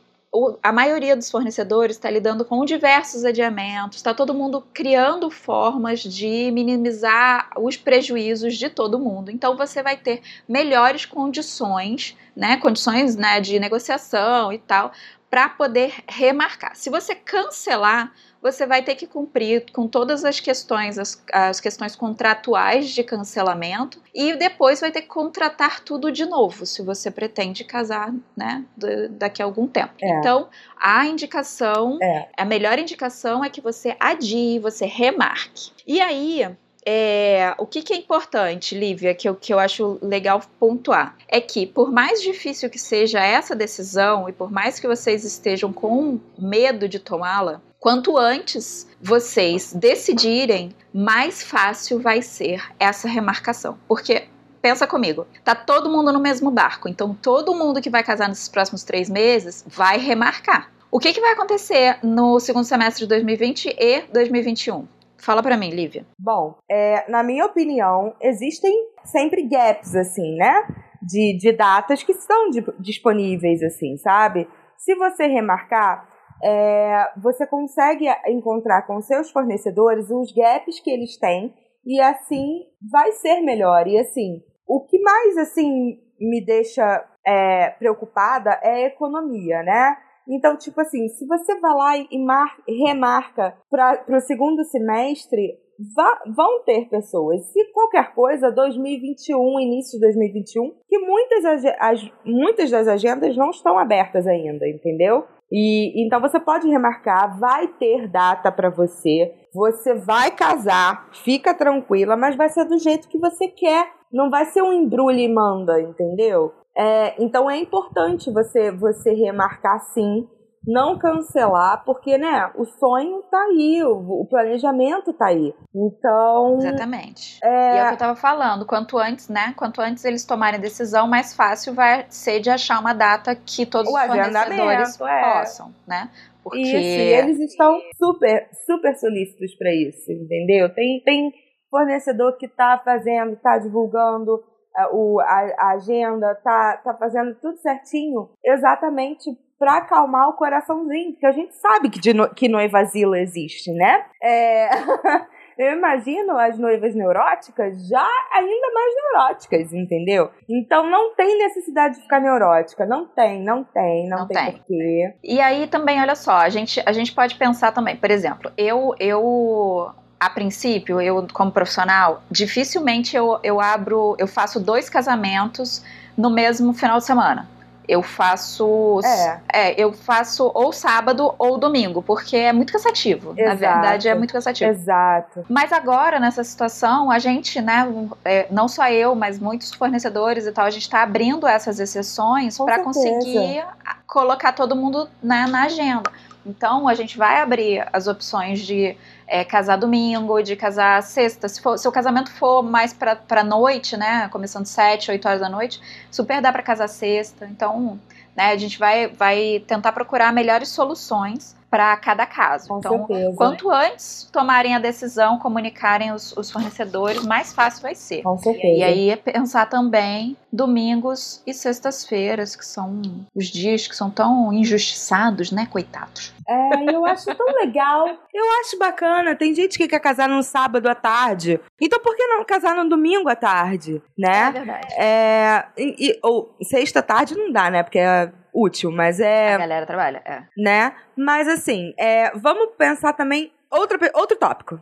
a 0.61 0.71
maioria 0.71 1.15
dos 1.15 1.31
fornecedores 1.31 1.95
está 1.95 2.09
lidando 2.09 2.43
com 2.43 2.63
diversos 2.65 3.23
adiamentos, 3.23 3.97
está 3.97 4.13
todo 4.13 4.33
mundo 4.33 4.63
criando 4.73 5.31
formas 5.31 6.01
de 6.01 6.51
minimizar 6.51 7.49
os 7.57 7.77
prejuízos 7.77 8.57
de 8.57 8.69
todo 8.69 8.99
mundo. 8.99 9.31
Então 9.31 9.55
você 9.55 9.81
vai 9.81 9.95
ter 9.95 10.21
melhores 10.47 11.05
condições, 11.05 12.15
né, 12.35 12.57
condições 12.57 13.15
né, 13.15 13.39
de 13.39 13.57
negociação 13.59 14.51
e 14.51 14.59
tal, 14.59 14.91
para 15.29 15.49
poder 15.49 15.93
remarcar. 16.07 16.75
Se 16.75 16.89
você 16.89 17.13
cancelar, 17.13 18.13
você 18.41 18.65
vai 18.65 18.81
ter 18.81 18.95
que 18.95 19.07
cumprir 19.07 19.65
com 19.73 19.87
todas 19.87 20.23
as 20.23 20.39
questões, 20.39 20.97
as, 20.97 21.21
as 21.33 21.59
questões 21.59 21.95
contratuais 21.95 22.89
de 22.89 23.03
cancelamento 23.03 24.01
e 24.13 24.35
depois 24.35 24.79
vai 24.79 24.91
ter 24.91 25.01
que 25.01 25.07
contratar 25.07 25.81
tudo 25.81 26.11
de 26.11 26.25
novo, 26.25 26.65
se 26.65 26.81
você 26.81 27.11
pretende 27.11 27.63
casar, 27.63 28.13
né, 28.35 28.63
daqui 29.11 29.41
a 29.41 29.45
algum 29.45 29.67
tempo. 29.67 29.93
É. 30.01 30.19
Então, 30.19 30.49
a 30.79 31.05
indicação, 31.05 31.97
é. 32.01 32.29
a 32.37 32.45
melhor 32.45 32.79
indicação 32.79 33.43
é 33.43 33.49
que 33.49 33.59
você 33.59 33.95
adie, 33.99 34.59
você 34.59 34.85
remarque. 34.85 35.71
E 35.85 35.99
aí, 35.99 36.47
é, 36.89 37.53
o 37.57 37.65
que, 37.65 37.81
que, 37.81 37.91
é 37.91 37.97
importante, 37.97 38.73
Lívia, 38.73 39.13
que 39.13 39.27
eu, 39.27 39.35
que 39.35 39.53
eu 39.53 39.59
acho 39.59 39.99
legal 40.01 40.41
pontuar, 40.57 41.17
é 41.27 41.41
que 41.41 41.67
por 41.67 41.91
mais 41.91 42.21
difícil 42.21 42.69
que 42.69 42.79
seja 42.79 43.19
essa 43.19 43.53
decisão 43.53 44.29
e 44.29 44.31
por 44.31 44.49
mais 44.49 44.79
que 44.79 44.87
vocês 44.87 45.25
estejam 45.25 45.73
com 45.73 46.17
medo 46.39 46.87
de 46.87 46.97
tomá-la, 46.97 47.61
quanto 47.77 48.17
antes 48.17 48.87
vocês 49.01 49.73
decidirem, 49.73 50.73
mais 50.93 51.43
fácil 51.43 51.99
vai 51.99 52.21
ser 52.21 52.63
essa 52.79 53.09
remarcação. 53.09 53.77
Porque 53.85 54.29
pensa 54.61 54.87
comigo, 54.87 55.27
tá 55.43 55.53
todo 55.53 55.91
mundo 55.91 56.13
no 56.13 56.21
mesmo 56.21 56.49
barco, 56.49 56.87
então 56.87 57.13
todo 57.13 57.53
mundo 57.53 57.81
que 57.81 57.89
vai 57.89 58.01
casar 58.01 58.29
nesses 58.29 58.47
próximos 58.47 58.85
três 58.85 59.09
meses 59.09 59.65
vai 59.67 59.97
remarcar. 59.97 60.71
O 60.89 60.99
que, 60.99 61.11
que 61.11 61.19
vai 61.19 61.33
acontecer 61.33 61.97
no 62.01 62.39
segundo 62.39 62.63
semestre 62.63 63.03
de 63.03 63.09
2020 63.09 63.75
e 63.77 64.03
2021? 64.03 64.87
Fala 65.19 65.41
para 65.41 65.57
mim, 65.57 65.69
Lívia. 65.69 66.05
Bom, 66.19 66.55
é, 66.69 67.09
na 67.09 67.23
minha 67.23 67.45
opinião, 67.45 68.15
existem 68.21 68.71
sempre 69.03 69.47
gaps, 69.47 69.95
assim, 69.95 70.35
né? 70.35 70.67
De, 71.01 71.37
de 71.37 71.51
datas 71.51 72.03
que 72.03 72.11
estão 72.11 72.49
disponíveis, 72.79 73.61
assim, 73.63 73.97
sabe? 73.97 74.47
Se 74.77 74.95
você 74.95 75.27
remarcar, 75.27 76.07
é, 76.43 77.11
você 77.17 77.47
consegue 77.47 78.05
encontrar 78.27 78.83
com 78.83 79.01
seus 79.01 79.31
fornecedores 79.31 80.09
os 80.11 80.31
gaps 80.31 80.79
que 80.79 80.91
eles 80.91 81.17
têm 81.17 81.53
e 81.85 81.99
assim 82.01 82.65
vai 82.91 83.11
ser 83.13 83.41
melhor. 83.41 83.87
E 83.87 83.97
assim, 83.97 84.43
o 84.67 84.85
que 84.85 84.99
mais 84.99 85.37
assim 85.37 85.99
me 86.19 86.43
deixa 86.43 87.05
é, 87.25 87.69
preocupada 87.71 88.59
é 88.61 88.71
a 88.71 88.87
economia, 88.87 89.63
né? 89.63 89.97
Então, 90.29 90.57
tipo 90.57 90.79
assim, 90.81 91.07
se 91.09 91.25
você 91.25 91.59
vai 91.59 91.73
lá 91.73 91.97
e 91.97 92.23
mar, 92.23 92.57
remarca 92.67 93.57
para 93.69 94.03
o 94.09 94.19
segundo 94.19 94.63
semestre, 94.65 95.57
vá, 95.95 96.21
vão 96.35 96.63
ter 96.63 96.89
pessoas. 96.89 97.41
Se 97.51 97.63
qualquer 97.71 98.13
coisa, 98.13 98.51
2021, 98.51 99.59
início 99.59 99.99
de 99.99 100.05
2021, 100.05 100.71
que 100.87 100.97
muitas, 100.99 101.65
as, 101.79 102.11
muitas 102.25 102.71
das 102.71 102.87
agendas 102.87 103.37
não 103.37 103.49
estão 103.49 103.77
abertas 103.77 104.27
ainda, 104.27 104.67
entendeu? 104.67 105.25
E 105.51 106.05
então 106.05 106.19
você 106.19 106.39
pode 106.39 106.67
remarcar, 106.67 107.39
vai 107.39 107.67
ter 107.67 108.07
data 108.09 108.51
para 108.51 108.69
você, 108.69 109.33
você 109.53 109.93
vai 109.93 110.29
casar, 110.31 111.09
fica 111.23 111.53
tranquila, 111.53 112.17
mas 112.17 112.35
vai 112.35 112.49
ser 112.49 112.65
do 112.65 112.77
jeito 112.77 113.07
que 113.07 113.17
você 113.17 113.47
quer. 113.47 113.95
Não 114.11 114.29
vai 114.29 114.45
ser 114.45 114.61
um 114.61 114.71
embrulho 114.71 115.19
e 115.19 115.27
manda, 115.27 115.81
entendeu? 115.81 116.53
É, 116.77 117.15
então 117.21 117.49
é 117.49 117.57
importante 117.57 118.31
você, 118.31 118.71
você 118.71 119.11
remarcar 119.13 119.79
sim, 119.93 120.27
não 120.67 120.99
cancelar, 120.99 121.83
porque 121.85 122.17
né, 122.17 122.51
o 122.55 122.65
sonho 122.65 123.23
tá 123.31 123.41
aí, 123.45 123.81
o, 123.83 124.21
o 124.21 124.27
planejamento 124.27 125.13
tá 125.13 125.27
aí. 125.27 125.55
Então. 125.73 126.57
Exatamente. 126.57 127.39
É... 127.41 127.75
E 127.75 127.77
é 127.77 127.83
o 127.83 127.87
que 127.87 127.93
eu 127.93 127.97
tava 127.97 128.15
falando, 128.15 128.65
quanto 128.65 128.97
antes, 128.97 129.29
né? 129.29 129.53
Quanto 129.55 129.81
antes 129.81 130.03
eles 130.03 130.25
tomarem 130.25 130.59
decisão, 130.59 131.07
mais 131.07 131.33
fácil 131.33 131.73
vai 131.73 132.05
ser 132.09 132.41
de 132.41 132.49
achar 132.49 132.79
uma 132.79 132.93
data 132.93 133.33
que 133.33 133.65
todos 133.65 133.91
o 133.91 133.95
os 133.95 134.05
fornecedores 134.05 135.01
é. 135.01 135.39
possam, 135.39 135.73
né? 135.87 136.11
Porque... 136.43 136.61
Isso, 136.61 136.75
e 136.75 137.13
eles 137.13 137.39
estão 137.39 137.79
super, 137.95 138.49
super 138.65 138.95
solícitos 138.97 139.55
para 139.57 139.73
isso, 139.73 140.11
entendeu? 140.11 140.73
Tem, 140.73 141.01
tem 141.03 141.31
fornecedor 141.69 142.37
que 142.37 142.47
tá 142.47 142.81
fazendo, 142.83 143.35
tá 143.37 143.57
divulgando 143.57 144.43
o, 144.91 145.19
a, 145.19 145.53
a, 145.57 145.71
agenda, 145.71 146.35
tá, 146.43 146.77
tá 146.77 146.93
fazendo 146.93 147.35
tudo 147.35 147.57
certinho, 147.57 148.29
exatamente 148.45 149.29
para 149.59 149.77
acalmar 149.77 150.29
o 150.29 150.33
coraçãozinho, 150.33 151.11
porque 151.11 151.25
a 151.25 151.31
gente 151.31 151.55
sabe 151.55 151.89
que, 151.89 151.99
de 151.99 152.13
no, 152.13 152.29
que 152.29 152.47
noivazila 152.47 153.19
existe, 153.19 153.71
né? 153.73 154.05
É... 154.21 154.69
eu 155.57 155.75
imagino 155.75 156.37
as 156.37 156.59
noivas 156.59 156.93
neuróticas 156.93 157.87
já 157.87 158.07
ainda 158.33 158.71
mais 158.73 158.93
neuróticas, 158.95 159.73
entendeu? 159.73 160.29
Então 160.47 160.87
não 160.87 161.15
tem 161.15 161.37
necessidade 161.39 161.95
de 161.95 162.03
ficar 162.03 162.19
neurótica, 162.19 162.85
não 162.85 163.07
tem, 163.07 163.43
não 163.43 163.63
tem, 163.63 164.07
não, 164.07 164.19
não 164.19 164.27
tem, 164.27 164.37
tem 164.37 164.57
porquê. 164.57 165.13
E 165.23 165.41
aí 165.41 165.65
também, 165.67 165.99
olha 165.99 166.15
só, 166.15 166.33
a 166.33 166.49
gente, 166.49 166.81
a 166.85 166.91
gente 166.91 167.13
pode 167.13 167.35
pensar 167.35 167.71
também, 167.71 167.95
por 167.95 168.11
exemplo, 168.11 168.51
eu 168.55 168.93
eu 168.99 169.89
a 170.19 170.29
princípio, 170.29 170.99
eu 170.99 171.27
como 171.31 171.51
profissional, 171.51 172.23
dificilmente 172.29 173.15
eu, 173.15 173.39
eu 173.43 173.61
abro, 173.61 174.15
eu 174.17 174.27
faço 174.27 174.59
dois 174.59 174.89
casamentos 174.89 175.83
no 176.17 176.29
mesmo 176.29 176.73
final 176.73 176.97
de 176.97 177.05
semana. 177.05 177.47
Eu 177.87 178.03
faço. 178.03 178.99
É. 179.05 179.39
é. 179.53 179.81
eu 179.81 179.93
faço 179.93 180.51
ou 180.53 180.73
sábado 180.73 181.33
ou 181.37 181.57
domingo, 181.57 182.01
porque 182.01 182.35
é 182.35 182.51
muito 182.51 182.73
cansativo. 182.73 183.33
Exato. 183.37 183.47
Na 183.47 183.53
verdade, 183.53 184.09
é 184.09 184.15
muito 184.15 184.33
cansativo. 184.33 184.69
Exato. 184.69 185.45
Mas 185.47 185.71
agora, 185.71 186.19
nessa 186.19 186.43
situação, 186.43 187.09
a 187.09 187.17
gente, 187.17 187.61
né, 187.61 187.87
é, 188.25 188.45
não 188.51 188.67
só 188.67 188.89
eu, 188.89 189.15
mas 189.15 189.39
muitos 189.39 189.73
fornecedores 189.73 190.45
e 190.45 190.51
tal, 190.51 190.65
a 190.65 190.69
gente 190.69 190.81
está 190.81 191.01
abrindo 191.01 191.47
essas 191.47 191.79
exceções 191.79 192.57
para 192.57 192.83
conseguir 192.83 193.63
colocar 194.05 194.51
todo 194.51 194.75
mundo 194.75 195.07
né, 195.23 195.45
na 195.47 195.63
agenda. 195.63 196.11
Então, 196.45 196.89
a 196.89 196.93
gente 196.93 197.17
vai 197.17 197.39
abrir 197.39 197.87
as 197.93 198.07
opções 198.07 198.59
de 198.59 198.97
é, 199.27 199.43
casar 199.43 199.77
domingo, 199.77 200.41
de 200.41 200.55
casar 200.55 201.03
sexta. 201.03 201.47
Se, 201.49 201.61
for, 201.61 201.77
se 201.77 201.87
o 201.87 201.91
casamento 201.91 202.31
for 202.31 202.63
mais 202.63 202.93
pra, 202.93 203.15
pra 203.15 203.43
noite, 203.43 203.97
né? 203.97 204.29
Começando 204.29 204.65
sete, 204.65 205.11
oito 205.11 205.27
horas 205.27 205.41
da 205.41 205.49
noite, 205.49 205.81
super 206.09 206.41
dá 206.41 206.51
para 206.51 206.63
casar 206.63 206.87
sexta. 206.87 207.45
Então, 207.45 207.99
né, 208.35 208.51
a 208.51 208.57
gente 208.57 208.79
vai, 208.79 209.07
vai 209.07 209.63
tentar 209.67 209.91
procurar 209.91 210.31
melhores 210.31 210.69
soluções 210.69 211.57
para 211.69 211.97
cada 211.97 212.25
caso. 212.25 212.67
Com 212.67 212.79
então, 212.79 213.07
certeza. 213.07 213.35
quanto 213.35 213.69
antes 213.69 214.29
tomarem 214.31 214.75
a 214.75 214.79
decisão, 214.79 215.37
comunicarem 215.37 216.13
os, 216.13 216.35
os, 216.37 216.49
fornecedores, 216.49 217.25
mais 217.25 217.51
fácil 217.51 217.81
vai 217.81 217.95
ser. 217.95 218.21
Com 218.21 218.37
certeza. 218.37 218.77
E 218.77 218.83
aí 218.83 219.09
é 219.09 219.15
pensar 219.15 219.65
também 219.65 220.37
domingos 220.51 221.41
e 221.45 221.53
sextas-feiras, 221.53 222.55
que 222.55 222.65
são 222.65 223.01
os 223.35 223.47
dias 223.47 223.87
que 223.87 223.95
são 223.95 224.09
tão 224.09 224.53
injustiçados, 224.53 225.51
né, 225.51 225.67
coitados. 225.69 226.33
É, 226.47 226.95
eu 226.95 227.05
acho 227.05 227.35
tão 227.35 227.45
legal. 227.47 228.07
Eu 228.33 228.45
acho 228.61 228.77
bacana. 228.77 229.35
Tem 229.35 229.53
gente 229.53 229.77
que 229.77 229.87
quer 229.87 229.99
casar 229.99 230.29
no 230.29 230.41
sábado 230.41 230.87
à 230.87 230.95
tarde. 230.95 231.59
Então 231.81 231.99
por 231.99 232.15
que 232.15 232.25
não 232.27 232.43
casar 232.45 232.75
no 232.75 232.87
domingo 232.87 233.27
à 233.27 233.35
tarde, 233.35 234.01
né? 234.17 234.47
É 234.47 234.51
verdade. 234.51 234.93
É, 234.97 235.65
e, 235.77 236.19
ou 236.23 236.55
sexta 236.63 237.01
tarde 237.01 237.35
não 237.35 237.51
dá, 237.51 237.69
né? 237.69 237.83
Porque 237.83 237.99
é 237.99 238.31
útil, 238.53 238.91
mas 238.91 239.19
é. 239.19 239.55
A 239.55 239.57
galera 239.57 239.85
trabalha, 239.85 240.21
é. 240.25 240.43
Né? 240.57 240.93
Mas 241.15 241.47
assim, 241.47 241.93
é, 241.97 242.31
vamos 242.35 242.69
pensar 242.77 243.13
também 243.13 243.51
outro, 243.69 243.99
outro 244.13 244.37
tópico. 244.37 244.79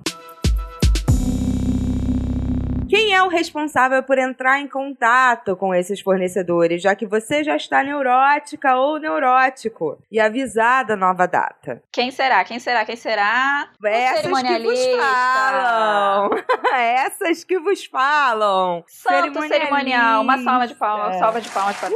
Quem 2.96 3.14
é 3.14 3.22
o 3.22 3.28
responsável 3.28 4.02
por 4.02 4.18
entrar 4.18 4.62
em 4.62 4.70
contato 4.70 5.54
com 5.58 5.76
esses 5.76 6.00
fornecedores, 6.00 6.82
já 6.82 6.96
que 6.96 7.06
você 7.06 7.44
já 7.44 7.58
está 7.58 7.84
neurótica 7.84 8.78
ou 8.78 8.98
neurótico 8.98 9.98
e 10.10 10.18
avisar 10.18 10.86
da 10.86 10.96
nova 10.96 11.28
data? 11.28 11.84
Quem 11.92 12.10
será? 12.10 12.42
Quem 12.46 12.58
será? 12.58 12.86
Quem 12.86 12.96
será? 12.96 13.68
Essas 13.84 14.24
que 14.32 14.60
vos 14.64 14.86
falam. 14.96 16.30
Essas 16.74 17.44
que 17.44 17.60
vos 17.60 17.86
falam. 17.86 18.86
Santo 18.88 19.46
cerimonial. 19.46 20.22
Uma 20.22 20.42
salva 20.42 20.66
de 20.66 20.76
palmas, 20.76 21.08
uma 21.08 21.20
salva 21.20 21.42
de 21.42 21.50
palmas 21.50 21.76
para 21.76 21.90
uh! 21.90 21.96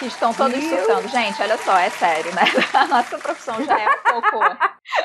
Que 0.00 0.06
estão 0.06 0.34
todos 0.34 0.58
Viu? 0.58 0.76
surtando. 0.76 1.06
Gente, 1.08 1.40
olha 1.40 1.56
só, 1.56 1.78
é 1.78 1.90
sério, 1.90 2.34
né? 2.34 2.42
A 2.74 2.86
nossa 2.86 3.16
profissão 3.16 3.62
já 3.64 3.78
é 3.80 3.88
um 3.88 4.20
pouco... 4.20 4.56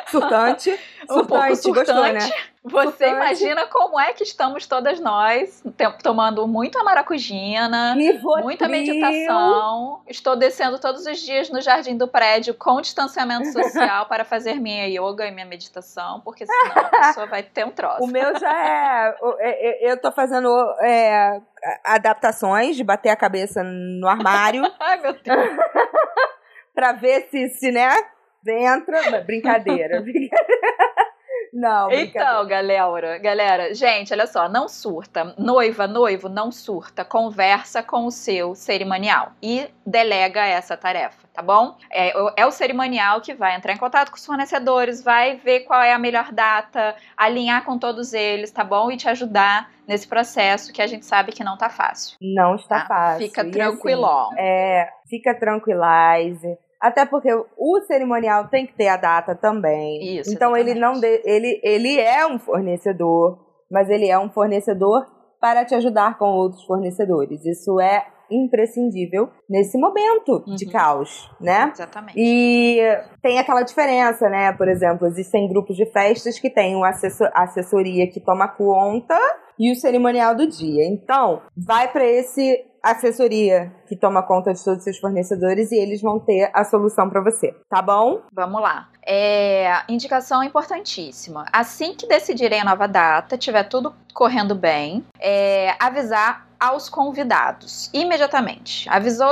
Surtante. 0.07 0.71
um 1.11 1.13
surtante, 1.13 1.27
pouco 1.27 1.55
surtante. 1.57 1.91
Gostou, 1.91 2.13
né? 2.13 2.52
Você 2.63 3.09
imagina 3.09 3.65
como 3.67 3.99
é 3.99 4.13
que 4.13 4.23
estamos 4.23 4.65
todas 4.65 4.97
nós 4.99 5.61
tomando 6.01 6.47
muita 6.47 6.81
maracujina, 6.81 7.93
muita 8.41 8.69
meditação. 8.69 10.01
Estou 10.07 10.37
descendo 10.37 10.79
todos 10.79 11.05
os 11.05 11.19
dias 11.19 11.49
no 11.49 11.59
jardim 11.59 11.97
do 11.97 12.07
prédio 12.07 12.53
com 12.53 12.79
distanciamento 12.79 13.51
social 13.51 14.05
para 14.05 14.23
fazer 14.23 14.61
minha 14.61 14.87
yoga 14.87 15.27
e 15.27 15.31
minha 15.31 15.45
meditação, 15.45 16.21
porque 16.21 16.45
senão 16.45 16.85
a 16.85 16.89
pessoa 16.89 17.25
vai 17.25 17.43
ter 17.43 17.65
um 17.65 17.71
troço. 17.71 18.03
O 18.03 18.07
meu 18.07 18.37
já 18.39 18.57
é. 18.57 19.15
é, 19.39 19.87
é 19.87 19.91
eu 19.91 19.95
estou 19.95 20.13
fazendo 20.13 20.47
é, 20.81 21.41
adaptações 21.83 22.77
de 22.77 22.83
bater 22.83 23.09
a 23.09 23.15
cabeça 23.15 23.61
no 23.61 24.07
armário. 24.07 24.63
Ai, 24.79 25.01
meu 25.01 25.13
Deus. 25.13 25.49
para 26.73 26.93
ver 26.93 27.27
se, 27.29 27.49
se, 27.49 27.71
né? 27.71 27.89
Entra. 28.45 29.21
Brincadeira. 29.21 30.01
Brincadeira. 30.01 30.35
Não, 31.53 31.91
Então, 31.91 32.47
galera, 32.47 33.17
galera, 33.19 33.73
gente, 33.75 34.11
olha 34.11 34.25
só, 34.25 34.49
não 34.49 34.67
surta. 34.67 35.35
Noiva, 35.37 35.85
noivo, 35.85 36.27
não 36.27 36.51
surta. 36.51 37.05
Conversa 37.05 37.83
com 37.83 38.05
o 38.07 38.11
seu 38.11 38.55
cerimonial 38.55 39.33
e 39.41 39.69
delega 39.85 40.43
essa 40.45 40.75
tarefa, 40.75 41.27
tá 41.31 41.41
bom? 41.43 41.75
É, 41.91 42.11
é 42.35 42.45
o 42.45 42.51
cerimonial 42.51 43.21
que 43.21 43.35
vai 43.35 43.55
entrar 43.55 43.73
em 43.73 43.77
contato 43.77 44.09
com 44.09 44.17
os 44.17 44.25
fornecedores, 44.25 45.03
vai 45.03 45.35
ver 45.35 45.61
qual 45.61 45.81
é 45.81 45.93
a 45.93 45.99
melhor 45.99 46.31
data, 46.31 46.95
alinhar 47.15 47.63
com 47.63 47.77
todos 47.77 48.13
eles, 48.13 48.51
tá 48.51 48.63
bom? 48.63 48.91
E 48.91 48.97
te 48.97 49.07
ajudar 49.07 49.69
nesse 49.87 50.07
processo 50.07 50.73
que 50.73 50.81
a 50.81 50.87
gente 50.87 51.05
sabe 51.05 51.31
que 51.31 51.43
não 51.43 51.57
tá 51.57 51.69
fácil. 51.69 52.17
Não 52.21 52.55
está 52.55 52.79
tá? 52.81 52.85
fácil. 52.87 53.27
Fica 53.27 53.45
E, 53.45 53.51
tranquilão. 53.51 54.27
assim, 54.31 54.35
é, 54.39 54.89
fica 55.09 55.37
tranquilize. 55.37 56.57
Até 56.83 57.05
porque 57.05 57.29
o 57.57 57.81
cerimonial 57.87 58.49
tem 58.49 58.65
que 58.67 58.75
ter 58.75 58.89
a 58.89 58.97
data 58.97 59.33
também. 59.33 60.17
Isso, 60.19 60.33
Então 60.33 60.55
ele 60.57 60.73
não 60.75 60.99
de- 60.99 61.21
ele 61.23 61.59
ele 61.63 61.97
é 61.99 62.27
um 62.27 62.37
fornecedor, 62.37 63.39
mas 63.71 63.89
ele 63.89 64.09
é 64.09 64.19
um 64.19 64.29
fornecedor 64.29 65.05
para 65.39 65.63
te 65.63 65.73
ajudar 65.75 66.17
com 66.17 66.25
outros 66.25 66.63
fornecedores. 66.65 67.45
Isso 67.45 67.79
é 67.79 68.05
imprescindível 68.29 69.29
nesse 69.49 69.77
momento 69.77 70.43
de 70.55 70.65
Uhum. 70.65 70.71
caos, 70.71 71.29
né? 71.39 71.71
Exatamente. 71.73 72.15
E 72.17 72.79
tem 73.21 73.39
aquela 73.39 73.61
diferença, 73.61 74.27
né? 74.29 74.51
Por 74.53 74.67
exemplo, 74.67 75.07
existem 75.07 75.47
grupos 75.47 75.75
de 75.77 75.85
festas 75.85 76.37
que 76.39 76.49
têm 76.49 76.75
uma 76.75 76.89
assessor- 76.89 77.31
assessoria 77.33 78.09
que 78.09 78.19
toma 78.19 78.47
conta 78.47 79.17
e 79.59 79.71
o 79.71 79.75
cerimonial 79.75 80.35
do 80.35 80.47
dia. 80.47 80.85
Então, 80.87 81.41
vai 81.55 81.91
para 81.91 82.05
esse 82.05 82.57
assessoria 82.83 83.71
que 83.87 83.95
toma 83.95 84.21
conta 84.21 84.53
de 84.53 84.61
todos 84.63 84.79
os 84.79 84.83
seus 84.83 84.99
fornecedores 84.99 85.71
e 85.71 85.75
eles 85.75 86.01
vão 86.01 86.19
ter 86.19 86.51
a 86.53 86.65
solução 86.65 87.09
para 87.09 87.21
você, 87.21 87.55
tá 87.69 87.81
bom? 87.81 88.21
Vamos 88.33 88.61
lá. 88.61 88.89
É, 89.05 89.81
indicação 89.87 90.43
importantíssima. 90.43 91.45
Assim 91.51 91.95
que 91.95 92.07
decidirem 92.07 92.61
a 92.61 92.65
nova 92.65 92.87
data, 92.87 93.37
tiver 93.37 93.63
tudo 93.63 93.95
correndo 94.13 94.53
bem, 94.53 95.05
é, 95.19 95.75
avisar 95.79 96.47
aos 96.63 96.87
convidados 96.87 97.89
imediatamente. 97.93 98.87
Avisou, 98.89 99.29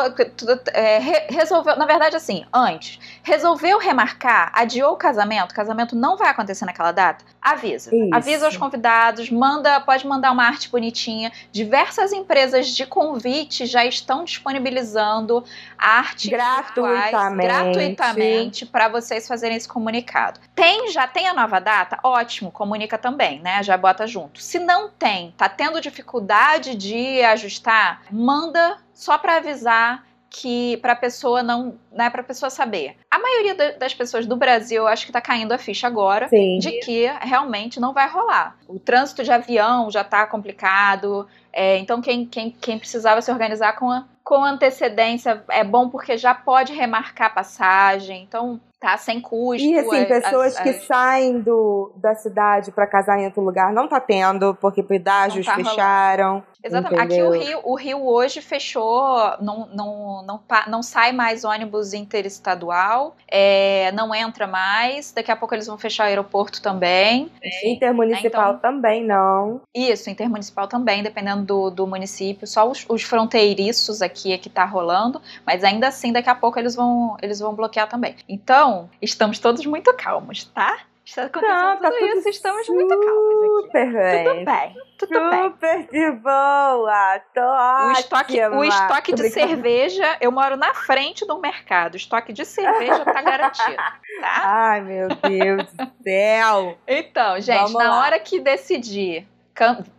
é, 0.74 0.98
re- 1.00 1.28
resolveu, 1.30 1.78
na 1.78 1.86
verdade, 1.86 2.16
assim, 2.16 2.46
antes, 2.54 3.00
resolveu 3.24 3.80
remarcar, 3.80 4.52
adiou 4.54 4.94
o 4.94 4.98
casamento, 4.98 5.52
o 5.52 5.56
casamento 5.56 5.96
não 5.96 6.18
vai 6.18 6.30
acontecer 6.30 6.66
naquela 6.66 6.92
data, 6.92 7.24
avisa. 7.42 7.96
Isso. 7.96 8.14
Avisa 8.14 8.46
aos 8.48 8.58
convidados, 8.58 9.30
manda, 9.30 9.80
pode 9.80 10.06
mandar 10.06 10.32
uma 10.32 10.44
arte 10.46 10.70
bonitinha. 10.70 11.32
Diversas 11.52 12.12
empresas 12.12 12.68
de 12.68 12.86
convite 12.86 13.66
já 13.66 13.86
estão 13.86 14.26
disponibilizando 14.26 15.44
arte 15.78 16.30
Gratuitamente. 16.30 17.48
gratuitamente 17.48 18.66
para 18.66 18.90
vocês 18.90 19.28
fazerem 19.28 19.56
esse 19.58 19.68
comunicado. 19.68 20.40
Tem, 20.54 20.92
já 20.92 21.08
tem 21.08 21.28
a 21.28 21.34
nova 21.34 21.60
data? 21.60 21.98
Ótimo, 22.04 22.52
comunica 22.52 22.98
também, 22.98 23.40
né? 23.40 23.64
Já 23.64 23.78
bota 23.78 24.06
junto. 24.06 24.42
Se 24.42 24.60
não 24.60 24.90
tem, 24.90 25.34
tá 25.38 25.48
tendo 25.48 25.80
dificuldade 25.80 26.76
de 26.76 27.21
ajustar, 27.24 28.02
manda 28.12 28.78
só 28.94 29.18
para 29.18 29.38
avisar 29.38 30.04
que 30.34 30.78
para 30.78 30.94
a 30.94 30.96
pessoa 30.96 31.44
não, 31.44 31.78
né, 31.92 32.10
para 32.10 32.24
pessoa 32.24 32.50
saber. 32.50 32.96
A 33.12 33.20
maioria 33.20 33.54
da- 33.54 33.72
das 33.72 33.94
pessoas 33.94 34.26
do 34.26 34.38
Brasil, 34.38 34.84
eu 34.84 34.88
acho 34.88 35.06
que 35.06 35.12
tá 35.12 35.20
caindo 35.20 35.52
a 35.52 35.58
ficha 35.58 35.88
agora 35.88 36.30
Sim. 36.30 36.58
de 36.58 36.72
que 36.80 37.06
realmente 37.22 37.82
não 37.82 37.92
vai 37.94 38.08
rolar. 38.08 38.56
O 38.66 38.80
trânsito 38.80 39.24
de 39.26 39.32
avião 39.32 39.92
já 39.92 40.02
está 40.02 40.26
complicado, 40.26 41.28
é, 41.52 41.78
então 41.80 42.00
quem, 42.02 42.26
quem, 42.26 42.50
quem 42.50 42.80
precisava 42.80 43.22
se 43.22 43.30
organizar 43.30 43.74
com, 43.76 43.92
a- 43.92 44.06
com 44.24 44.42
antecedência 44.42 45.44
é 45.50 45.66
bom 45.66 45.90
porque 45.90 46.18
já 46.18 46.34
pode 46.34 46.72
remarcar 46.72 47.28
a 47.28 47.32
passagem, 47.32 48.24
então 48.24 48.60
tá 48.80 48.98
sem 48.98 49.20
custo. 49.20 49.62
E 49.68 49.78
assim, 49.78 49.98
as- 50.04 50.08
pessoas 50.08 50.56
as- 50.56 50.64
que 50.64 50.70
as- 50.70 50.84
saem 50.88 51.42
do, 51.42 51.92
da 51.98 52.16
cidade 52.16 52.72
para 52.72 52.88
casar 52.88 53.20
em 53.20 53.26
outro 53.26 53.42
lugar 53.42 53.74
não 53.74 53.88
tá 53.88 54.00
tendo, 54.00 54.56
porque 54.56 54.82
pedágios 54.82 55.46
tá 55.46 55.56
rolando. 55.56 56.44
Exatamente. 56.64 57.02
Aqui 57.02 57.14
entendeu? 57.16 57.30
o 57.30 57.32
Rio, 57.32 57.60
o 57.64 57.76
Rio 57.76 58.08
hoje 58.08 58.42
fechou, 58.42 59.36
não, 59.42 59.68
não, 59.74 60.24
não, 60.24 60.40
não 60.68 60.84
sai 60.84 61.12
mais 61.12 61.44
ônibus 61.44 61.94
interestadual, 61.94 63.16
é, 63.28 63.92
não 63.94 64.14
entra 64.14 64.48
mais. 64.48 65.12
Daqui 65.12 65.32
a 65.32 65.36
pouco 65.36 65.56
eles 65.56 65.68
vão 65.68 65.78
fechar 65.78 66.04
o 66.06 66.08
aeroporto 66.08 66.62
também. 66.62 67.32
Intermunicipal 67.64 68.50
Então- 68.56 68.60
também 68.60 69.04
não. 69.04 69.62
Isso, 69.76 70.10
intermunicipal 70.10 70.68
também, 70.68 71.04
dependendo 71.04 71.44
do, 71.44 71.70
do 71.70 71.88
município. 71.88 72.46
Só 72.46 72.70
os, 72.70 72.86
os 72.88 73.04
fronteiriços 73.04 74.02
aqui 74.02 74.34
é 74.34 74.38
que 74.38 74.50
tá 74.50 74.66
rolando, 74.66 75.22
mas 75.46 75.64
ainda 75.64 75.88
assim, 75.88 76.12
daqui 76.12 76.30
a 76.30 76.36
pouco 76.36 76.60
eles 76.60 76.76
vão, 76.76 77.18
eles 77.22 77.40
vão 77.40 77.54
bloquear 77.56 77.88
também. 77.88 78.16
Então, 78.28 78.90
estamos 79.02 79.40
todos 79.40 79.66
muito 79.66 79.94
calmos, 79.96 80.46
tá? 80.46 80.80
Está 81.12 81.24
acontecendo 81.26 81.58
Não, 81.58 81.78
tá 81.78 81.92
tudo, 81.92 82.00
tudo 82.00 82.20
isso, 82.20 82.30
estamos 82.30 82.70
muito 82.70 83.00
calmos 83.00 83.44
aqui. 83.44 83.62
Super 83.66 83.94
bem. 83.94 84.24
Tudo 84.24 84.46
bem, 84.46 84.76
tudo 84.98 85.30
bem. 85.30 85.44
Super 85.44 85.88
de 85.92 86.12
boa. 86.12 87.20
Tô 87.34 87.42
O 87.42 87.92
estoque, 87.92 88.40
o 88.40 88.46
ótima. 88.46 88.66
estoque 88.68 89.12
Tô 89.16 89.24
de 89.24 89.30
cerveja, 89.30 90.18
eu 90.22 90.32
moro 90.32 90.56
na 90.56 90.74
frente 90.74 91.26
do 91.26 91.38
mercado. 91.38 91.96
O 91.96 91.98
estoque 91.98 92.32
de 92.32 92.46
cerveja 92.46 93.04
tá 93.04 93.22
garantido, 93.22 93.76
tá? 94.22 94.42
Ai, 94.44 94.82
meu 94.82 95.10
Deus 95.10 95.72
do 95.74 95.92
céu. 96.02 96.78
Então, 96.88 97.42
gente, 97.42 97.58
Vamos 97.58 97.74
na 97.74 97.90
lá. 97.92 98.00
hora 98.06 98.20
que 98.20 98.40
decidir, 98.40 99.28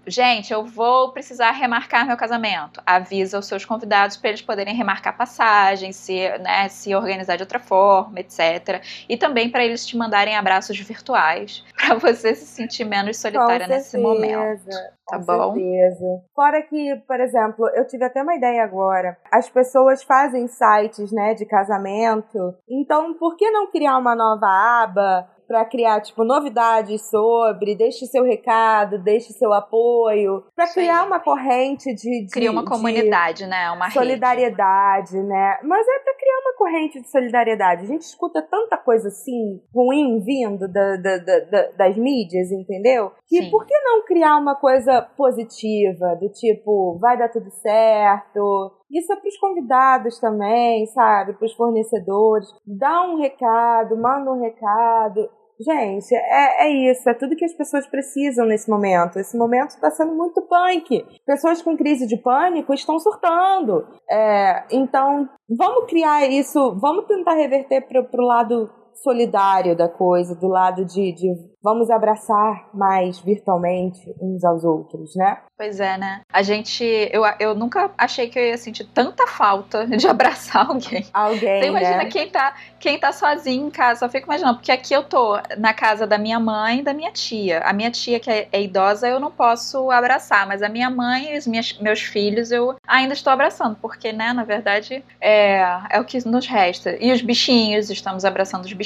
gente, 0.07 0.53
eu 0.53 0.64
vou 0.64 1.12
precisar 1.12 1.51
remarcar 1.53 2.07
meu 2.07 2.16
casamento. 2.16 2.81
Avisa 2.85 3.38
os 3.38 3.46
seus 3.46 3.64
convidados 3.64 4.16
para 4.16 4.31
eles 4.31 4.42
poderem 4.42 4.75
remarcar 4.75 5.16
passagem, 5.16 5.92
se, 5.92 6.29
né, 6.38 6.68
se 6.68 6.94
organizar 6.94 7.37
de 7.37 7.42
outra 7.42 7.59
forma, 7.59 8.20
etc. 8.20 8.83
E 9.09 9.16
também 9.16 9.51
para 9.51 9.64
eles 9.64 9.87
te 9.87 9.96
mandarem 9.96 10.37
abraços 10.37 10.79
virtuais, 10.79 11.64
para 11.77 11.94
você 11.96 12.35
se 12.35 12.46
sentir 12.46 12.85
menos 12.85 13.18
solitária 13.18 13.66
nesse 13.66 13.98
momento. 13.98 14.68
Tá 15.09 15.18
com 15.18 15.25
bom? 15.25 15.55
certeza. 15.55 16.22
Fora 16.35 16.62
que, 16.62 16.96
por 17.07 17.20
exemplo, 17.20 17.68
eu 17.75 17.87
tive 17.87 18.05
até 18.05 18.22
uma 18.22 18.35
ideia 18.35 18.62
agora. 18.62 19.16
As 19.31 19.51
pessoas 19.51 20.03
fazem 20.03 20.46
sites, 20.46 21.12
né, 21.12 21.35
de 21.35 21.44
casamento. 21.44 22.55
Então, 22.68 23.14
por 23.14 23.37
que 23.37 23.51
não 23.51 23.70
criar 23.70 23.98
uma 23.98 24.14
nova 24.14 24.46
aba 24.46 25.29
para 25.52 25.66
criar, 25.66 26.00
tipo, 26.00 26.24
novidades 26.24 27.10
sobre, 27.10 27.76
deixe 27.76 28.06
seu 28.06 28.24
recado, 28.24 28.96
deixe 28.98 29.34
seu 29.34 29.52
apoio, 29.52 30.42
para 30.56 30.66
criar 30.72 31.04
uma 31.04 31.20
corrente 31.20 31.94
de, 31.94 32.24
de 32.24 32.30
Cria 32.32 32.50
uma 32.50 32.62
de 32.64 32.70
comunidade, 32.70 33.46
né? 33.46 33.70
Uma 33.70 33.84
rede. 33.84 33.98
solidariedade, 33.98 35.20
né? 35.22 35.58
Mas 35.62 35.86
é 35.86 35.98
pra 35.98 36.14
criar 36.14 36.38
uma 36.40 36.56
corrente 36.56 37.02
de 37.02 37.10
solidariedade. 37.10 37.82
A 37.84 37.86
gente 37.86 38.00
escuta 38.00 38.40
tanta 38.40 38.78
coisa 38.78 39.08
assim, 39.08 39.60
ruim 39.74 40.20
vindo 40.24 40.66
da, 40.72 40.96
da- 40.96 41.18
da- 41.18 41.40
da- 41.50 41.70
das 41.76 41.96
mídias, 41.98 42.50
entendeu? 42.50 43.12
Que 43.26 43.42
Sim. 43.42 43.50
por 43.50 43.66
que 43.66 43.78
não 43.80 44.06
criar 44.06 44.38
uma 44.38 44.54
coisa 44.54 45.02
positiva? 45.02 46.16
Do 46.18 46.30
tipo, 46.30 46.98
vai 46.98 47.18
dar 47.18 47.28
tudo 47.28 47.50
certo. 47.50 48.72
Isso 48.90 49.10
é 49.12 49.16
pros 49.16 49.36
convidados 49.38 50.18
também, 50.18 50.86
sabe? 50.86 51.32
Pros 51.34 51.54
fornecedores. 51.54 52.46
Dá 52.66 53.02
um 53.02 53.16
recado, 53.18 53.96
manda 53.96 54.30
um 54.30 54.40
recado. 54.40 55.30
Gente, 55.64 56.14
é, 56.14 56.66
é 56.66 56.90
isso, 56.90 57.09
é 57.09 57.14
tudo 57.14 57.37
que 57.37 57.44
as 57.44 57.55
pessoas 57.55 57.87
precisam 57.87 58.46
nesse 58.46 58.68
momento. 58.68 59.18
Esse 59.18 59.37
momento 59.37 59.70
está 59.70 59.90
sendo 59.90 60.14
muito 60.14 60.42
punk. 60.42 61.05
Pessoas 61.25 61.62
com 61.62 61.77
crise 61.77 62.07
de 62.07 62.16
pânico 62.16 62.75
estão 62.75 62.98
surtando. 62.98 63.87
É, 64.11 64.64
então, 64.70 65.29
vamos 65.48 65.87
criar 65.88 66.27
isso, 66.27 66.77
vamos 66.81 67.07
tentar 67.07 67.35
reverter 67.35 67.83
para 67.83 68.01
o 68.01 68.27
lado 68.27 68.70
solidário 68.94 69.76
da 69.76 69.88
coisa, 69.88 70.35
do 70.35 70.48
lado 70.48 70.85
de, 70.85 71.12
de 71.12 71.28
vamos 71.62 71.90
abraçar 71.90 72.68
mais 72.74 73.18
virtualmente 73.20 74.00
uns 74.20 74.44
aos 74.44 74.64
outros, 74.64 75.14
né? 75.16 75.38
Pois 75.57 75.78
é, 75.78 75.96
né? 75.96 76.22
A 76.33 76.42
gente. 76.42 76.83
Eu, 77.12 77.22
eu 77.38 77.55
nunca 77.55 77.90
achei 77.96 78.28
que 78.28 78.38
eu 78.38 78.42
ia 78.44 78.59
sentir 78.59 78.85
tanta 78.85 79.26
falta 79.28 79.87
de 79.96 80.07
abraçar 80.09 80.68
alguém. 80.68 81.07
Alguém, 81.12 81.61
Você 81.62 81.68
imagina 81.68 81.96
né? 81.98 82.07
quem 82.07 82.28
tá, 82.28 82.55
quem 82.81 82.98
tá 82.98 83.12
sozinho 83.12 83.66
em 83.68 83.70
casa, 83.70 84.00
só 84.00 84.09
fico 84.09 84.26
imaginando, 84.26 84.57
porque 84.59 84.72
aqui 84.72 84.92
eu 84.92 85.05
tô 85.05 85.38
na 85.59 85.72
casa 85.72 86.07
da 86.07 86.18
minha 86.18 86.40
mãe 86.40 86.81
e 86.81 86.83
da 86.83 86.92
minha 86.92 87.12
tia. 87.12 87.61
A 87.61 87.72
minha 87.72 87.90
tia, 87.90 88.18
que 88.18 88.31
é, 88.31 88.48
é 88.50 88.61
idosa, 88.62 89.07
eu 89.09 89.20
não 89.20 89.31
posso 89.31 89.90
abraçar, 89.90 90.46
mas 90.48 90.62
a 90.62 90.68
minha 90.68 90.90
mãe 90.90 91.35
e 91.35 91.38
os 91.38 91.46
minhas- 91.46 91.78
meus 91.81 92.00
filhos 92.00 92.50
eu 92.50 92.74
ainda 92.87 93.12
estou 93.14 93.33
abraçando, 93.33 93.76
porque, 93.81 94.12
né, 94.12 94.33
na 94.33 94.42
verdade, 94.44 95.05
é, 95.20 95.62
é 95.90 96.00
o 96.00 96.05
que 96.05 96.26
nos 96.26 96.46
resta. 96.46 96.96
E 97.00 97.12
os 97.12 97.22
bichinhos, 97.22 97.88
estamos 97.88 98.24
abraçando 98.24 98.64
os 98.64 98.72
bichinhos, 98.72 98.82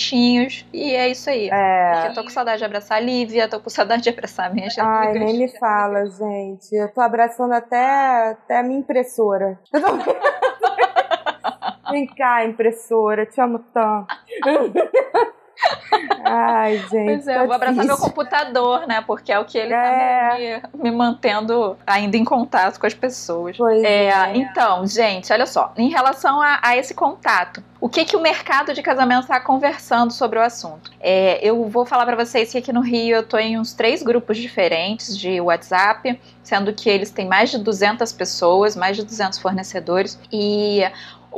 e 0.73 0.95
é 0.95 1.09
isso 1.09 1.29
aí. 1.31 1.49
É. 1.51 2.09
Eu 2.09 2.15
tô 2.15 2.23
com 2.23 2.31
saudade 2.31 2.59
de 2.59 2.65
abraçar 2.65 2.99
a 2.99 3.01
Lívia, 3.01 3.49
tô 3.49 3.61
com 3.61 3.71
saudade 3.71 4.03
de 4.03 4.09
abraçar 4.09 4.53
minhas 4.53 4.77
Ai, 4.79 5.09
amigas. 5.09 5.25
nem 5.25 5.39
me 5.39 5.49
fala, 5.59 6.07
gente. 6.07 6.75
Eu 6.75 6.93
tô 6.93 7.01
abraçando 7.01 7.53
até, 7.53 8.31
até 8.31 8.59
a 8.59 8.63
minha 8.63 8.79
impressora. 8.81 9.59
Eu 9.73 9.83
tô... 9.83 9.89
Vem 11.91 12.07
cá, 12.07 12.45
impressora, 12.45 13.25
te 13.27 13.41
amo 13.41 13.61
tanto. 13.73 14.07
Ai, 16.25 16.79
gente. 16.91 16.91
Pois 16.91 17.29
é, 17.29 17.39
eu 17.39 17.47
vou 17.47 17.55
abraçar 17.55 17.85
meu 17.85 17.97
computador, 17.97 18.87
né? 18.87 19.03
Porque 19.07 19.33
é 19.33 19.39
o 19.39 19.45
que 19.45 19.57
ele 19.57 19.71
tá 19.71 19.77
é. 19.77 20.61
tá 20.61 20.69
me, 20.75 20.91
me, 20.91 20.97
mantendo 20.97 21.77
ainda 21.87 22.17
em 22.17 22.25
contato 22.25 22.79
com 22.79 22.87
as 22.87 22.95
pessoas. 22.95 23.57
Pois 23.57 23.83
é, 23.83 24.07
é. 24.07 24.37
Então, 24.37 24.87
gente, 24.87 25.33
olha 25.33 25.47
só. 25.47 25.73
Em 25.77 25.89
relação 25.89 26.41
a, 26.41 26.59
a 26.63 26.77
esse 26.77 26.95
contato, 26.95 27.63
o 27.81 27.89
que, 27.89 28.05
que 28.05 28.17
o 28.17 28.21
mercado 28.21 28.75
de 28.75 28.83
casamento 28.83 29.23
está 29.23 29.41
conversando 29.41 30.13
sobre 30.13 30.39
o 30.39 30.43
assunto? 30.43 30.91
É, 31.01 31.39
eu 31.47 31.69
vou 31.69 31.87
falar 31.87 32.05
para 32.05 32.17
vocês 32.17 32.53
que 32.53 32.59
aqui 32.59 32.73
no 32.73 32.81
Rio 32.81 33.17
eu 33.17 33.21
estou 33.21 33.39
em 33.39 33.59
uns 33.59 33.73
três 33.73 34.03
grupos 34.03 34.37
diferentes 34.37 35.17
de 35.17 35.41
WhatsApp, 35.41 36.21
sendo 36.43 36.73
que 36.73 36.89
eles 36.89 37.11
têm 37.11 37.27
mais 37.27 37.51
de 37.51 37.59
200 37.59 38.13
pessoas, 38.13 38.77
mais 38.77 38.97
de 38.97 39.05
200 39.05 39.39
fornecedores, 39.39 40.19
e 40.33 40.83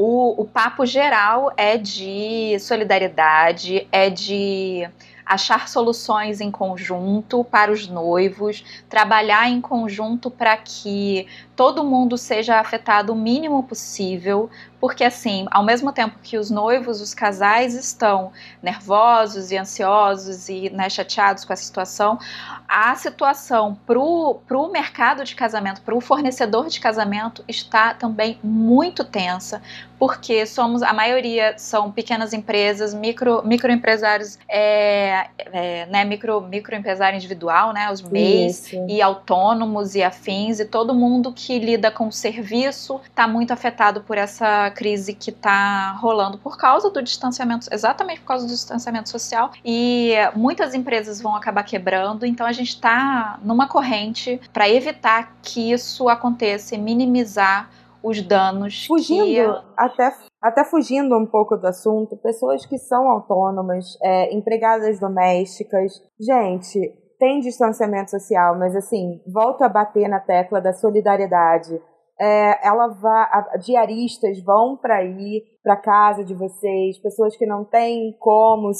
o, 0.01 0.43
o 0.43 0.45
papo 0.45 0.87
geral 0.87 1.53
é 1.57 1.77
de 1.77 2.57
solidariedade, 2.61 3.89
é 3.91 4.09
de 4.09 4.89
achar 5.29 5.69
soluções 5.69 6.41
em 6.41 6.51
conjunto 6.51 7.45
para 7.45 7.71
os 7.71 7.87
noivos, 7.87 8.65
trabalhar 8.89 9.51
em 9.51 9.61
conjunto 9.61 10.31
para 10.31 10.57
que 10.57 11.27
todo 11.55 11.85
mundo 11.85 12.17
seja 12.17 12.59
afetado 12.59 13.13
o 13.13 13.17
mínimo 13.17 13.63
possível, 13.63 14.49
porque 14.81 15.05
assim, 15.05 15.47
ao 15.51 15.63
mesmo 15.63 15.93
tempo 15.93 16.19
que 16.23 16.39
os 16.39 16.51
noivos, 16.51 17.03
os 17.03 17.13
casais 17.13 17.75
estão 17.75 18.33
nervosos 18.63 19.51
e 19.51 19.59
ansiosos 19.59 20.49
e 20.49 20.71
né, 20.71 20.89
chateados 20.89 21.45
com 21.45 21.53
a 21.53 21.57
situação, 21.57 22.19
a 22.67 22.95
situação 22.95 23.79
para 23.87 23.99
o 23.99 24.73
mercado 24.73 25.25
de 25.25 25.35
casamento, 25.35 25.83
para 25.83 25.95
o 25.95 26.01
fornecedor 26.01 26.69
de 26.69 26.81
casamento, 26.81 27.45
está 27.47 27.93
também 27.93 28.39
muito 28.43 29.05
tensa, 29.05 29.61
porque 29.99 30.47
somos 30.47 30.83
a 30.83 30.93
maioria 30.93 31.55
são 31.59 31.91
pequenas 31.91 32.33
empresas, 32.33 32.95
micro 32.95 33.43
microempresários, 33.45 34.39
é, 34.49 35.29
é, 35.39 35.87
né, 35.87 36.05
micro 36.05 36.41
microempresário 36.41 37.17
individual, 37.17 37.73
né, 37.73 37.91
os 37.91 38.03
MEIs 38.03 38.73
e 38.89 39.03
autônomos 39.03 39.95
e 39.95 40.03
afins 40.03 40.61
e 40.61 40.65
todo 40.65 40.95
mundo 40.95 41.33
que 41.33 41.59
lida 41.59 41.91
com 41.91 42.09
o 42.09 42.13
serviço 42.13 43.01
está 43.05 43.27
muito 43.27 43.53
afetado 43.53 44.03
por 44.03 44.17
essa 44.17 44.71
crise 44.71 45.15
que 45.15 45.31
está 45.31 45.93
rolando 45.93 46.39
por 46.39 46.57
causa 46.57 46.91
do 46.91 47.03
distanciamento, 47.03 47.67
exatamente 47.71 48.21
por 48.21 48.29
causa 48.29 48.47
do 48.47 48.53
distanciamento 48.53 49.09
social. 49.09 49.51
E 49.65 50.15
muitas 50.35 50.75
empresas 50.75 51.21
vão 51.21 51.35
acabar 51.35 51.63
quebrando, 51.63 52.25
então 52.25 52.47
a 52.47 52.53
gente 52.53 52.69
está 52.69 53.39
numa 53.43 53.67
corrente 53.67 54.41
para 54.53 54.69
evitar 54.69 55.37
que 55.43 55.73
isso 55.73 56.09
aconteça 56.09 56.75
e 56.75 56.79
minimizar 56.79 57.71
os 58.03 58.21
danos. 58.23 58.87
Fugindo, 58.87 59.25
que... 59.25 59.73
até, 59.77 60.15
até 60.43 60.65
fugindo 60.65 61.17
um 61.17 61.27
pouco 61.27 61.57
do 61.57 61.67
assunto, 61.67 62.17
pessoas 62.17 62.65
que 62.67 62.79
são 62.79 63.09
autônomas, 63.09 63.99
é, 64.03 64.35
empregadas 64.35 64.99
domésticas. 64.99 65.93
Gente, 66.21 66.93
tem 67.19 67.41
distanciamento 67.41 68.11
social, 68.11 68.57
mas 68.59 68.75
assim, 68.77 69.21
volto 69.27 69.63
a 69.63 69.69
bater 69.69 70.09
na 70.09 70.21
tecla 70.21 70.61
da 70.61 70.73
solidariedade. 70.73 71.81
É, 72.21 72.67
ela 72.67 72.89
vai, 72.89 73.29
diaristas 73.61 74.43
vão 74.43 74.77
para 74.77 74.97
aí, 74.97 75.45
para 75.63 75.77
casa 75.77 76.25
de 76.25 76.35
vocês, 76.35 76.99
pessoas 76.99 77.37
que 77.37 77.47
não 77.47 77.65
têm 77.65 78.17
como, 78.19 78.71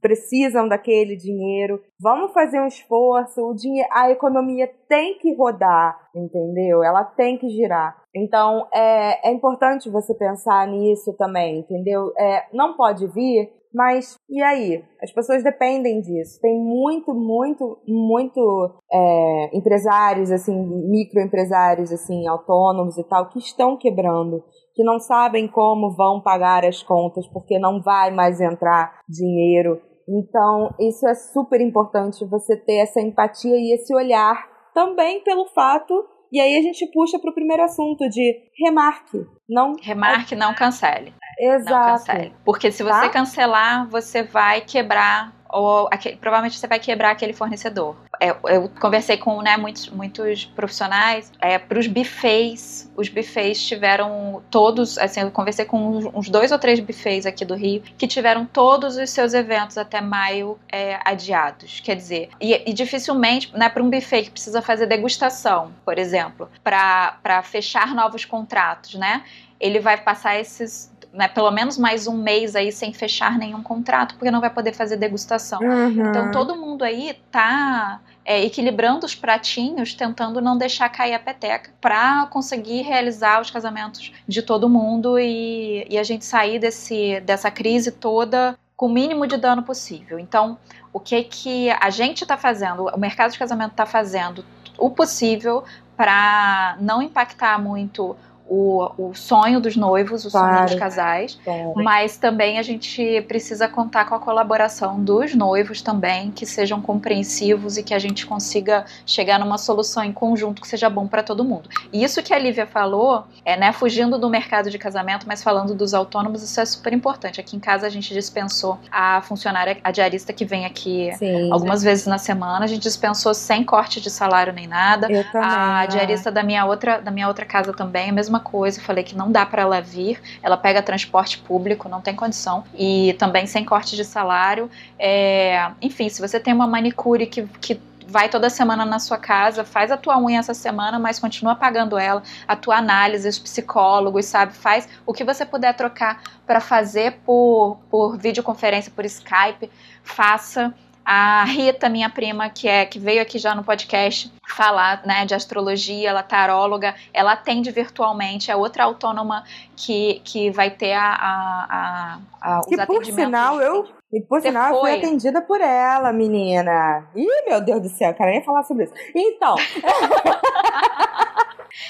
precisam 0.00 0.68
daquele 0.68 1.16
dinheiro. 1.16 1.80
Vamos 2.00 2.32
fazer 2.32 2.60
um 2.60 2.66
esforço, 2.66 3.40
o 3.42 3.54
dinheiro, 3.54 3.88
a 3.92 4.10
economia 4.10 4.70
tem 4.88 5.18
que 5.18 5.34
rodar, 5.34 5.98
entendeu? 6.14 6.82
Ela 6.82 7.04
tem 7.04 7.36
que 7.36 7.48
girar. 7.48 7.96
Então 8.14 8.66
é, 8.72 9.28
é 9.28 9.32
importante 9.32 9.90
você 9.90 10.14
pensar 10.14 10.66
nisso 10.66 11.12
também, 11.16 11.60
entendeu? 11.60 12.12
É, 12.16 12.46
não 12.52 12.76
pode 12.76 13.06
vir 13.08 13.57
mas 13.74 14.16
e 14.28 14.42
aí? 14.42 14.84
As 15.02 15.12
pessoas 15.12 15.42
dependem 15.42 16.00
disso. 16.00 16.40
Tem 16.40 16.58
muito, 16.58 17.14
muito, 17.14 17.78
muito 17.86 18.80
é, 18.90 19.56
empresários, 19.56 20.30
assim, 20.30 20.54
microempresários, 20.88 21.92
assim, 21.92 22.26
autônomos 22.26 22.98
e 22.98 23.04
tal, 23.04 23.28
que 23.28 23.38
estão 23.38 23.76
quebrando, 23.76 24.42
que 24.74 24.82
não 24.82 24.98
sabem 24.98 25.48
como 25.48 25.94
vão 25.94 26.20
pagar 26.20 26.64
as 26.64 26.82
contas, 26.82 27.26
porque 27.28 27.58
não 27.58 27.82
vai 27.82 28.10
mais 28.10 28.40
entrar 28.40 29.00
dinheiro. 29.08 29.80
Então, 30.08 30.74
isso 30.80 31.06
é 31.06 31.14
super 31.14 31.60
importante 31.60 32.24
você 32.24 32.56
ter 32.56 32.78
essa 32.78 33.00
empatia 33.00 33.56
e 33.56 33.74
esse 33.74 33.94
olhar 33.94 34.48
também 34.72 35.22
pelo 35.22 35.46
fato 35.48 35.94
e 36.30 36.40
aí 36.40 36.56
a 36.56 36.62
gente 36.62 36.86
puxa 36.92 37.18
para 37.18 37.30
o 37.30 37.34
primeiro 37.34 37.62
assunto 37.62 38.08
de 38.08 38.50
remarque. 38.62 39.26
Não 39.48 39.74
remarque, 39.80 40.36
não 40.36 40.54
cancele. 40.54 41.14
Exato. 41.38 41.70
Não 41.70 41.98
cancele. 41.98 42.32
Porque 42.44 42.72
se 42.72 42.82
você 42.82 43.02
tá? 43.02 43.08
cancelar, 43.08 43.86
você 43.88 44.22
vai 44.22 44.60
quebrar 44.60 45.32
ou 45.50 45.88
aquele, 45.90 46.16
provavelmente 46.16 46.58
você 46.58 46.66
vai 46.66 46.78
quebrar 46.78 47.10
aquele 47.10 47.32
fornecedor. 47.32 47.96
É, 48.20 48.30
eu 48.30 48.68
conversei 48.80 49.16
com 49.16 49.40
né, 49.40 49.56
muitos, 49.56 49.88
muitos 49.88 50.44
profissionais 50.44 51.32
é, 51.40 51.58
para 51.58 51.78
os 51.78 51.86
buffets. 51.86 52.90
Os 52.96 53.08
buffets 53.08 53.66
tiveram 53.66 54.42
todos, 54.50 54.98
assim, 54.98 55.20
eu 55.20 55.30
conversei 55.30 55.64
com 55.64 55.78
uns, 55.78 56.04
uns, 56.06 56.28
dois 56.28 56.52
ou 56.52 56.58
três 56.58 56.80
buffets 56.80 57.26
aqui 57.26 57.44
do 57.44 57.54
Rio 57.54 57.82
que 57.96 58.06
tiveram 58.06 58.44
todos 58.44 58.96
os 58.96 59.10
seus 59.10 59.34
eventos 59.34 59.78
até 59.78 60.00
maio 60.00 60.58
é, 60.70 60.98
adiados. 61.04 61.80
Quer 61.80 61.96
dizer, 61.96 62.28
e, 62.40 62.70
e 62.70 62.72
dificilmente, 62.72 63.56
né, 63.56 63.68
para 63.68 63.82
um 63.82 63.88
buffet 63.88 64.24
que 64.24 64.30
precisa 64.30 64.60
fazer 64.60 64.86
degustação, 64.86 65.72
por 65.84 65.98
exemplo, 65.98 66.50
para 66.62 67.42
fechar 67.42 67.94
novos 67.94 68.24
contratos, 68.24 68.94
né? 68.94 69.24
Ele 69.60 69.80
vai 69.80 69.96
passar 69.96 70.38
esses 70.38 70.92
né, 71.18 71.26
pelo 71.26 71.50
menos 71.50 71.76
mais 71.76 72.06
um 72.06 72.16
mês 72.16 72.54
aí 72.54 72.70
sem 72.70 72.92
fechar 72.92 73.36
nenhum 73.36 73.60
contrato, 73.60 74.14
porque 74.14 74.30
não 74.30 74.40
vai 74.40 74.50
poder 74.50 74.72
fazer 74.72 74.96
degustação. 74.96 75.58
Uhum. 75.60 76.10
Então 76.10 76.30
todo 76.30 76.54
mundo 76.54 76.84
aí 76.84 77.20
tá 77.32 78.00
é, 78.24 78.44
equilibrando 78.44 79.04
os 79.04 79.16
pratinhos, 79.16 79.94
tentando 79.94 80.40
não 80.40 80.56
deixar 80.56 80.88
cair 80.88 81.14
a 81.14 81.18
peteca, 81.18 81.72
para 81.80 82.26
conseguir 82.26 82.82
realizar 82.82 83.40
os 83.40 83.50
casamentos 83.50 84.12
de 84.28 84.42
todo 84.42 84.68
mundo 84.68 85.18
e, 85.18 85.84
e 85.90 85.98
a 85.98 86.04
gente 86.04 86.24
sair 86.24 86.60
desse, 86.60 87.18
dessa 87.22 87.50
crise 87.50 87.90
toda 87.90 88.56
com 88.76 88.86
o 88.86 88.88
mínimo 88.88 89.26
de 89.26 89.36
dano 89.36 89.64
possível. 89.64 90.20
Então, 90.20 90.56
o 90.92 91.00
que 91.00 91.24
que 91.24 91.68
a 91.80 91.90
gente 91.90 92.22
está 92.22 92.36
fazendo, 92.36 92.84
o 92.86 92.98
mercado 92.98 93.32
de 93.32 93.38
casamento 93.40 93.72
está 93.72 93.84
fazendo 93.84 94.44
o 94.78 94.88
possível 94.88 95.64
para 95.96 96.76
não 96.80 97.02
impactar 97.02 97.60
muito 97.60 98.16
o, 98.48 98.90
o 98.96 99.14
sonho 99.14 99.60
dos 99.60 99.76
noivos, 99.76 100.24
o 100.24 100.30
claro, 100.30 100.56
sonho 100.56 100.68
dos 100.68 100.78
casais, 100.78 101.38
claro. 101.44 101.74
mas 101.76 102.16
também 102.16 102.58
a 102.58 102.62
gente 102.62 103.20
precisa 103.28 103.68
contar 103.68 104.06
com 104.06 104.14
a 104.14 104.18
colaboração 104.18 105.02
dos 105.02 105.34
noivos 105.34 105.82
também, 105.82 106.30
que 106.30 106.46
sejam 106.46 106.80
compreensivos 106.80 107.76
e 107.76 107.82
que 107.82 107.92
a 107.92 107.98
gente 107.98 108.26
consiga 108.26 108.86
chegar 109.04 109.38
numa 109.38 109.58
solução 109.58 110.02
em 110.02 110.12
conjunto 110.12 110.62
que 110.62 110.68
seja 110.68 110.88
bom 110.88 111.06
para 111.06 111.22
todo 111.22 111.44
mundo. 111.44 111.68
E 111.92 112.02
isso 112.02 112.22
que 112.22 112.32
a 112.32 112.38
Lívia 112.38 112.66
falou, 112.66 113.24
é, 113.44 113.56
né, 113.56 113.72
fugindo 113.72 114.18
do 114.18 114.30
mercado 114.30 114.70
de 114.70 114.78
casamento, 114.78 115.26
mas 115.26 115.42
falando 115.42 115.74
dos 115.74 115.92
autônomos, 115.92 116.42
isso 116.42 116.60
é 116.60 116.64
super 116.64 116.92
importante. 116.92 117.40
Aqui 117.40 117.56
em 117.56 117.60
casa 117.60 117.86
a 117.86 117.90
gente 117.90 118.12
dispensou 118.14 118.78
a 118.90 119.20
funcionária, 119.20 119.78
a 119.84 119.90
diarista 119.90 120.32
que 120.32 120.44
vem 120.44 120.64
aqui 120.64 121.12
Sim, 121.18 121.52
algumas 121.52 121.82
vezes 121.82 122.06
na 122.06 122.18
semana, 122.18 122.64
a 122.64 122.68
gente 122.68 122.82
dispensou 122.82 123.34
sem 123.34 123.62
corte 123.62 124.00
de 124.00 124.10
salário 124.10 124.52
nem 124.52 124.66
nada. 124.66 125.10
Eu 125.10 125.24
também, 125.24 125.48
a 125.48 125.86
diarista 125.86 126.30
da 126.30 126.42
minha 126.42 126.64
outra, 126.64 126.98
da 126.98 127.10
minha 127.10 127.28
outra 127.28 127.44
casa 127.44 127.72
também, 127.72 128.10
a 128.10 128.12
mesma 128.12 128.37
mesma 128.38 128.40
coisa, 128.40 128.80
falei 128.80 129.04
que 129.04 129.16
não 129.16 129.30
dá 129.30 129.44
para 129.44 129.62
ela 129.62 129.80
vir, 129.80 130.20
ela 130.42 130.56
pega 130.56 130.80
transporte 130.82 131.38
público, 131.38 131.88
não 131.88 132.00
tem 132.00 132.14
condição, 132.14 132.64
e 132.74 133.14
também 133.18 133.46
sem 133.46 133.64
corte 133.64 133.96
de 133.96 134.04
salário. 134.04 134.70
É, 134.98 135.70
enfim, 135.82 136.08
se 136.08 136.20
você 136.20 136.38
tem 136.38 136.54
uma 136.54 136.66
manicure 136.66 137.26
que, 137.26 137.42
que 137.60 137.80
vai 138.06 138.28
toda 138.28 138.48
semana 138.48 138.86
na 138.86 138.98
sua 138.98 139.18
casa, 139.18 139.64
faz 139.64 139.90
a 139.90 139.96
tua 139.96 140.18
unha 140.18 140.38
essa 140.38 140.54
semana, 140.54 140.98
mas 140.98 141.18
continua 141.18 141.54
pagando 141.54 141.98
ela, 141.98 142.22
a 142.46 142.56
tua 142.56 142.76
análise, 142.76 143.28
os 143.28 143.38
psicólogos, 143.38 144.24
sabe? 144.24 144.54
Faz 144.54 144.88
o 145.04 145.12
que 145.12 145.24
você 145.24 145.44
puder 145.44 145.74
trocar 145.74 146.22
para 146.46 146.60
fazer 146.60 147.18
por, 147.26 147.78
por 147.90 148.16
videoconferência, 148.16 148.90
por 148.94 149.04
Skype, 149.04 149.70
faça. 150.02 150.72
A 151.10 151.42
Rita, 151.44 151.88
minha 151.88 152.10
prima, 152.10 152.50
que 152.50 152.68
é 152.68 152.84
que 152.84 152.98
veio 152.98 153.22
aqui 153.22 153.38
já 153.38 153.54
no 153.54 153.64
podcast 153.64 154.30
falar 154.46 155.00
né, 155.06 155.24
de 155.24 155.32
astrologia, 155.32 156.10
ela 156.10 156.20
é 156.20 156.22
taróloga, 156.22 156.94
ela 157.14 157.32
atende 157.32 157.70
virtualmente, 157.70 158.50
é 158.50 158.56
outra 158.56 158.84
autônoma 158.84 159.42
que, 159.74 160.20
que 160.22 160.50
vai 160.50 160.68
ter 160.70 160.92
a, 160.92 161.14
a, 161.14 162.18
a, 162.42 162.56
a 162.56 162.60
os 162.60 162.66
que, 162.66 162.76
por 162.84 163.06
sinal, 163.06 163.58
eu 163.58 163.86
e 164.12 164.20
por 164.20 164.38
Você 164.38 164.48
sinal, 164.48 164.74
eu 164.74 164.80
fui 164.80 164.96
atendida 164.96 165.40
por 165.40 165.62
ela, 165.62 166.12
menina. 166.12 167.08
Ih, 167.16 167.48
meu 167.48 167.62
Deus 167.62 167.80
do 167.80 167.88
céu, 167.88 168.12
quero 168.12 168.30
nem 168.30 168.44
falar 168.44 168.62
sobre 168.64 168.84
isso. 168.84 168.92
Então. 169.14 169.54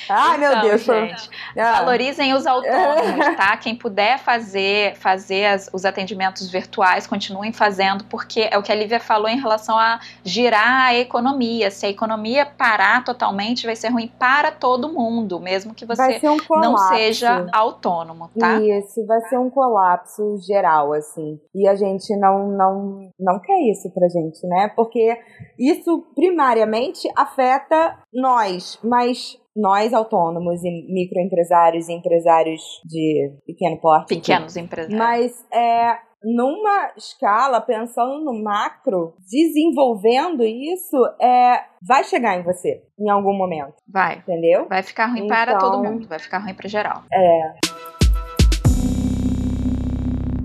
Ai, 0.08 0.36
então, 0.36 0.50
meu 0.50 0.60
Deus. 0.62 0.82
Gente, 0.82 1.30
Ah. 1.56 1.72
Valorizem 1.80 2.34
os 2.34 2.46
autônomos, 2.46 3.26
tá? 3.36 3.56
Quem 3.56 3.74
puder 3.74 4.18
fazer, 4.18 4.96
fazer 4.96 5.46
as, 5.46 5.70
os 5.72 5.84
atendimentos 5.84 6.50
virtuais, 6.50 7.06
continuem 7.06 7.52
fazendo, 7.52 8.04
porque 8.04 8.48
é 8.50 8.58
o 8.58 8.62
que 8.62 8.72
a 8.72 8.74
Lívia 8.74 9.00
falou 9.00 9.28
em 9.28 9.38
relação 9.38 9.78
a 9.78 10.00
girar 10.24 10.86
a 10.86 10.94
economia. 10.94 11.70
Se 11.70 11.86
a 11.86 11.88
economia 11.88 12.46
parar 12.46 13.04
totalmente, 13.04 13.66
vai 13.66 13.76
ser 13.76 13.88
ruim 13.88 14.08
para 14.18 14.50
todo 14.50 14.92
mundo, 14.92 15.40
mesmo 15.40 15.74
que 15.74 15.84
você 15.86 16.20
um 16.24 16.60
não 16.60 16.76
seja 16.76 17.46
autônomo, 17.52 18.30
tá? 18.38 18.60
Isso, 18.60 19.04
vai 19.06 19.20
ser 19.22 19.38
um 19.38 19.50
colapso 19.50 20.36
geral, 20.46 20.92
assim. 20.92 21.38
E 21.54 21.68
a 21.68 21.74
gente 21.74 22.14
não, 22.16 22.48
não, 22.48 23.10
não 23.18 23.40
quer 23.40 23.60
isso 23.70 23.90
pra 23.92 24.08
gente, 24.08 24.46
né? 24.46 24.70
Porque 24.74 25.16
isso 25.58 26.06
primariamente 26.14 27.08
afeta 27.16 27.98
nós, 28.12 28.78
mas 28.82 29.38
nós 29.58 29.92
autônomos 29.92 30.62
e 30.62 30.70
microempresários 30.92 31.88
e 31.88 31.92
empresários 31.92 32.62
de 32.84 33.32
pequeno 33.44 33.78
porte. 33.80 34.14
Pequenos 34.14 34.56
empresários. 34.56 34.98
Mas 34.98 35.46
é, 35.52 35.98
numa 36.22 36.92
escala, 36.96 37.60
pensando 37.60 38.24
no 38.24 38.42
macro, 38.42 39.14
desenvolvendo 39.18 40.44
isso, 40.44 40.96
é, 41.20 41.64
vai 41.82 42.04
chegar 42.04 42.38
em 42.38 42.42
você 42.42 42.82
em 42.98 43.10
algum 43.10 43.36
momento. 43.36 43.74
Vai. 43.86 44.18
Entendeu? 44.18 44.66
Vai 44.68 44.82
ficar 44.82 45.06
ruim 45.06 45.24
então, 45.24 45.28
para 45.28 45.58
todo 45.58 45.82
mundo, 45.82 46.08
vai 46.08 46.18
ficar 46.18 46.38
ruim 46.38 46.54
para 46.54 46.68
geral. 46.68 47.02
É. 47.12 47.54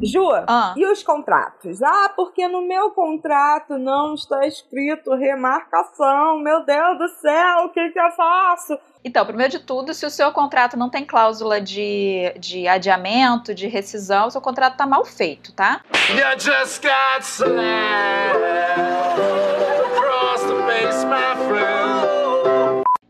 Ju, 0.04 0.30
ah. 0.48 0.74
e 0.76 0.86
os 0.86 1.02
contratos? 1.04 1.82
Ah, 1.82 2.12
porque 2.16 2.48
no 2.48 2.62
meu 2.62 2.92
contrato 2.92 3.78
não 3.78 4.14
está 4.14 4.46
escrito 4.46 5.16
remarcação. 5.16 6.40
Meu 6.40 6.66
Deus 6.66 6.98
do 6.98 7.08
céu, 7.20 7.66
o 7.66 7.70
que, 7.70 7.90
que 7.90 8.00
eu 8.00 8.12
faço? 8.12 8.78
Então, 9.06 9.26
primeiro 9.26 9.52
de 9.52 9.60
tudo, 9.60 9.94
se 9.94 10.06
o 10.06 10.10
seu 10.10 10.32
contrato 10.32 10.78
não 10.78 10.90
tem 10.90 11.04
cláusula 11.04 11.60
de, 11.60 12.34
de 12.40 12.68
adiamento, 12.68 13.54
de 13.54 13.68
rescisão, 13.68 14.28
o 14.28 14.32
seu 14.32 14.40
contrato 14.40 14.74
está 14.74 14.88
mal 14.88 15.04
feito, 15.04 15.52
tá? 15.52 15.82
You 16.10 16.40
just 16.40 16.82
got 16.82 17.22
slammed 17.22 17.64
across 19.92 20.42
the 20.44 20.56
face, 20.68 21.06
my 21.06 21.36
friend. 21.48 21.83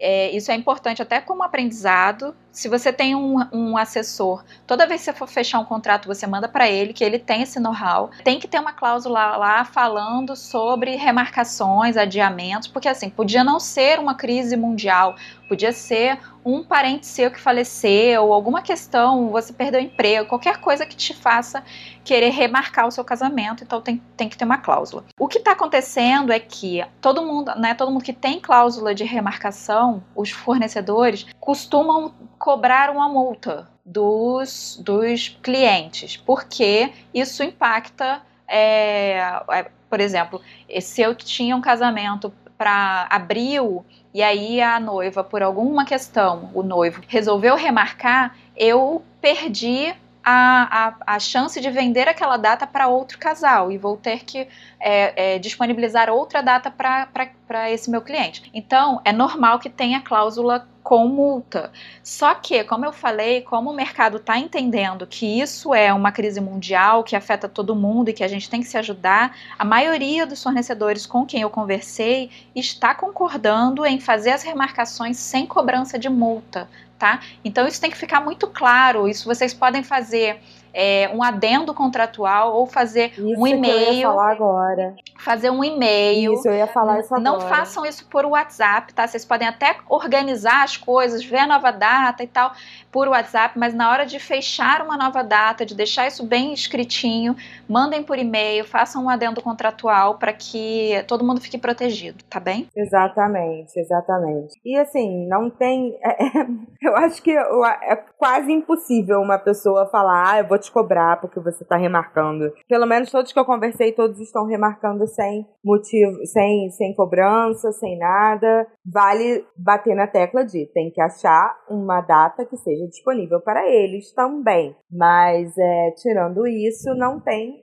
É, 0.06 0.30
isso 0.32 0.52
é 0.52 0.56
importante 0.56 1.02
até 1.02 1.22
como 1.22 1.44
aprendizado. 1.44 2.36
Se 2.52 2.68
você 2.68 2.92
tem 2.92 3.16
um, 3.16 3.38
um, 3.54 3.78
assessor, 3.78 4.44
toda 4.68 4.86
vez 4.86 5.00
que 5.00 5.06
você 5.06 5.13
for 5.13 5.30
fechar 5.30 5.60
um 5.60 5.63
contrato, 5.66 6.10
você 6.10 6.28
manda 6.28 6.46
para 6.46 6.70
ele 6.70 6.92
que 6.92 7.06
ele 7.06 7.18
tem 7.18 7.42
esse 7.42 7.58
know-how. 7.58 8.12
Tem 8.22 8.38
que 8.38 8.46
ter 8.46 8.60
uma 8.60 8.74
cláusula 8.74 9.38
lá 9.38 9.63
falando 9.63 10.36
sobre 10.36 10.98
remarcações, 10.98 11.96
adiamentos, 11.96 12.68
porque 12.68 12.89
assim, 12.89 13.10
podia 13.10 13.46
não 13.46 13.62
ser 13.62 13.98
uma 13.98 14.13
crise 14.13 14.58
mundial, 14.58 15.16
podia 15.47 15.71
ser 15.71 16.19
um 16.45 16.63
parente 16.63 17.06
seu 17.06 17.32
que 17.32 17.39
faleceu, 17.39 18.34
alguma 18.34 18.62
questão, 18.62 19.29
você 19.29 19.53
perdeu 19.53 19.79
o 19.79 19.84
emprego, 19.84 20.27
qualquer 20.27 20.58
coisa 20.60 20.86
que 20.86 20.95
te 20.95 21.13
faça 21.13 21.63
querer 22.03 22.29
remarcar 22.29 22.88
o 22.88 22.91
seu 22.91 23.03
casamento, 23.03 23.63
então 23.63 23.82
tem, 23.82 24.01
tem 24.17 24.27
que 24.27 24.38
ter 24.38 24.45
uma 24.45 24.58
cláusula. 24.58 25.06
O 25.17 25.27
que 25.27 25.38
está 25.38 25.51
acontecendo 25.51 26.32
é 26.32 26.39
que 26.39 26.84
todo 26.99 27.25
mundo, 27.25 27.53
né, 27.56 27.73
todo 27.73 27.91
mundo 27.91 28.03
que 28.03 28.13
tem 28.13 28.39
cláusula 28.39 28.93
de 28.93 29.03
remarcação, 29.03 30.03
os 30.15 30.32
fornecedores, 30.32 31.25
costumam 31.39 32.13
cobrar 32.38 32.89
uma 32.89 33.08
multa 33.08 33.69
dos, 33.86 34.79
dos 34.84 35.29
clientes, 35.41 36.17
porque 36.17 36.91
isso 37.13 37.43
impacta, 37.43 38.21
é, 38.47 39.17
é, 39.49 39.71
por 39.89 39.99
exemplo, 39.99 40.41
se 40.82 41.01
eu 41.01 41.15
tinha 41.15 41.56
um 41.56 41.62
casamento 41.62 42.34
para 42.58 43.08
abril 43.10 43.86
e 44.13 44.22
aí 44.22 44.62
a 44.62 44.80
noiva, 44.80 45.24
por 45.24 45.42
alguma 45.42 45.86
questão, 45.86 46.52
o 46.54 46.62
noivo 46.62 47.02
resolveu 47.08 47.56
remarcar, 47.56 48.36
eu 48.56 49.04
perdi 49.20 49.94
a, 50.24 50.88
a, 51.06 51.16
a, 51.16 51.20
chance 51.20 51.60
de 51.60 51.70
vender 51.70 52.08
aquela 52.08 52.38
data 52.38 52.66
para 52.66 52.88
outro 52.88 53.18
casal 53.18 53.72
e 53.72 53.78
vou 53.78 53.98
ter 53.98 54.24
que 54.24 54.48
é, 54.80 55.36
é, 55.36 55.40
disponibilizar 55.40 56.10
outra 56.10 56.42
data 56.42 56.72
para 56.72 57.72
esse 57.72 57.90
meu 57.90 58.02
cliente. 58.02 58.50
Então, 58.54 59.02
é 59.04 59.12
normal 59.12 59.60
que 59.60 59.70
tenha 59.70 60.02
cláusula 60.02 60.68
com 60.84 61.08
multa. 61.08 61.72
Só 62.04 62.36
que, 62.36 62.64
como 62.66 62.86
eu 62.86 62.92
falei, 62.92 63.42
como 63.42 63.72
o 63.72 63.76
mercado 63.76 64.18
está 64.18 64.38
entendendo 64.38 65.08
que 65.08 65.40
isso 65.40 65.74
é 65.74 65.94
uma 65.94 66.12
crise 66.12 66.42
mundial 66.42 67.04
que 67.04 67.16
afeta 67.16 67.48
todo 67.48 67.76
mundo 67.76 68.10
e 68.10 68.14
que 68.14 68.24
a 68.24 68.28
gente 68.28 68.50
tem 68.50 68.60
que 68.60 68.68
se 68.68 68.78
ajudar, 68.78 69.36
a 69.58 69.64
maioria 69.64 70.26
dos 70.26 70.44
fornecedores 70.44 71.06
com 71.06 71.26
quem 71.26 71.42
eu 71.42 71.50
conversei 71.50 72.30
está 72.54 72.94
concordando 72.94 73.86
em 73.86 74.00
fazer 74.00 74.32
as 74.32 74.44
remarcações 74.44 75.18
sem 75.18 75.46
cobrança 75.46 75.98
de 75.98 76.10
multa 76.10 76.68
tá? 77.04 77.20
Então 77.44 77.68
isso 77.68 77.82
tem 77.82 77.92
que 77.92 77.98
ficar 77.98 78.22
muito 78.22 78.48
claro. 78.48 79.10
Isso 79.10 79.26
vocês 79.26 79.54
podem 79.54 79.84
fazer 79.84 80.39
é, 80.74 81.10
um 81.14 81.22
adendo 81.22 81.74
contratual 81.74 82.54
ou 82.54 82.66
fazer 82.66 83.12
isso 83.12 83.40
um 83.40 83.46
e-mail. 83.46 83.78
Que 83.78 83.90
eu 83.90 83.94
ia 83.94 84.08
falar 84.08 84.32
agora. 84.32 84.96
Fazer 85.20 85.50
um 85.50 85.64
e-mail. 85.64 86.34
Isso, 86.34 86.48
eu 86.48 86.56
ia 86.56 86.68
falar 86.68 87.00
isso 87.00 87.14
agora. 87.14 87.22
Não 87.22 87.40
façam 87.42 87.86
isso 87.86 88.08
por 88.10 88.26
WhatsApp, 88.26 88.94
tá? 88.94 89.08
Vocês 89.08 89.24
podem 89.24 89.48
até 89.48 89.78
organizar 89.88 90.64
as 90.64 90.76
coisas, 90.76 91.24
ver 91.24 91.40
a 91.40 91.48
nova 91.48 91.72
data 91.72 92.24
e 92.24 92.28
tal 92.28 92.52
por 92.92 93.08
WhatsApp, 93.08 93.58
mas 93.58 93.74
na 93.74 93.90
hora 93.90 94.06
de 94.06 94.20
fechar 94.20 94.84
uma 94.84 94.96
nova 94.96 95.24
data, 95.24 95.66
de 95.66 95.74
deixar 95.74 96.08
isso 96.08 96.26
bem 96.26 96.54
escritinho, 96.54 97.36
mandem 97.68 98.04
por 98.04 98.20
e-mail, 98.20 98.64
façam 98.64 99.06
um 99.06 99.10
adendo 99.10 99.42
contratual 99.42 100.20
para 100.20 100.32
que 100.32 101.04
todo 101.08 101.26
mundo 101.26 101.42
fique 101.42 101.58
protegido, 101.58 102.24
tá 102.30 102.40
bem? 102.40 102.68
Exatamente, 102.76 103.80
exatamente. 103.80 104.60
E 104.64 104.78
assim, 104.78 105.28
não 105.28 105.50
tem. 105.50 105.94
É, 106.14 106.26
é, 106.26 106.46
eu 106.82 106.96
acho 106.98 107.22
que 107.24 107.32
é 107.32 107.96
quase 108.18 108.52
impossível 108.52 109.20
uma 109.20 109.40
pessoa 109.40 109.90
falar, 109.90 110.34
ah, 110.34 110.40
eu 110.40 110.48
vou 110.48 110.60
te 110.63 110.71
cobrar 110.71 111.19
porque 111.19 111.39
você 111.39 111.63
está 111.63 111.78
remarcando. 111.78 112.52
Pelo 112.67 112.86
menos 112.86 113.12
todos 113.12 113.32
que 113.32 113.39
eu 113.39 113.45
conversei, 113.45 113.91
todos 113.91 114.19
estão 114.19 114.45
remarcando 114.45 115.06
sem 115.08 115.47
motivo, 115.63 116.26
sem, 116.26 116.69
sem 116.71 116.93
cobrança, 116.95 117.71
sem 117.71 117.97
nada. 117.97 118.67
Vale 118.86 119.45
bater 119.58 119.95
na 119.95 120.08
tecla 120.08 120.43
de 120.45 120.65
tem 120.73 120.91
que 120.91 121.02
achar 121.02 121.56
uma 121.69 122.02
data 122.02 122.45
que 122.45 122.58
seja 122.58 122.88
disponível 122.88 123.41
para 123.41 123.67
eles 123.67 124.12
também. 124.13 124.76
Mas 124.91 125.54
é, 125.58 125.91
tirando 125.97 126.47
isso, 126.47 126.93
não 126.95 127.19
tem 127.19 127.62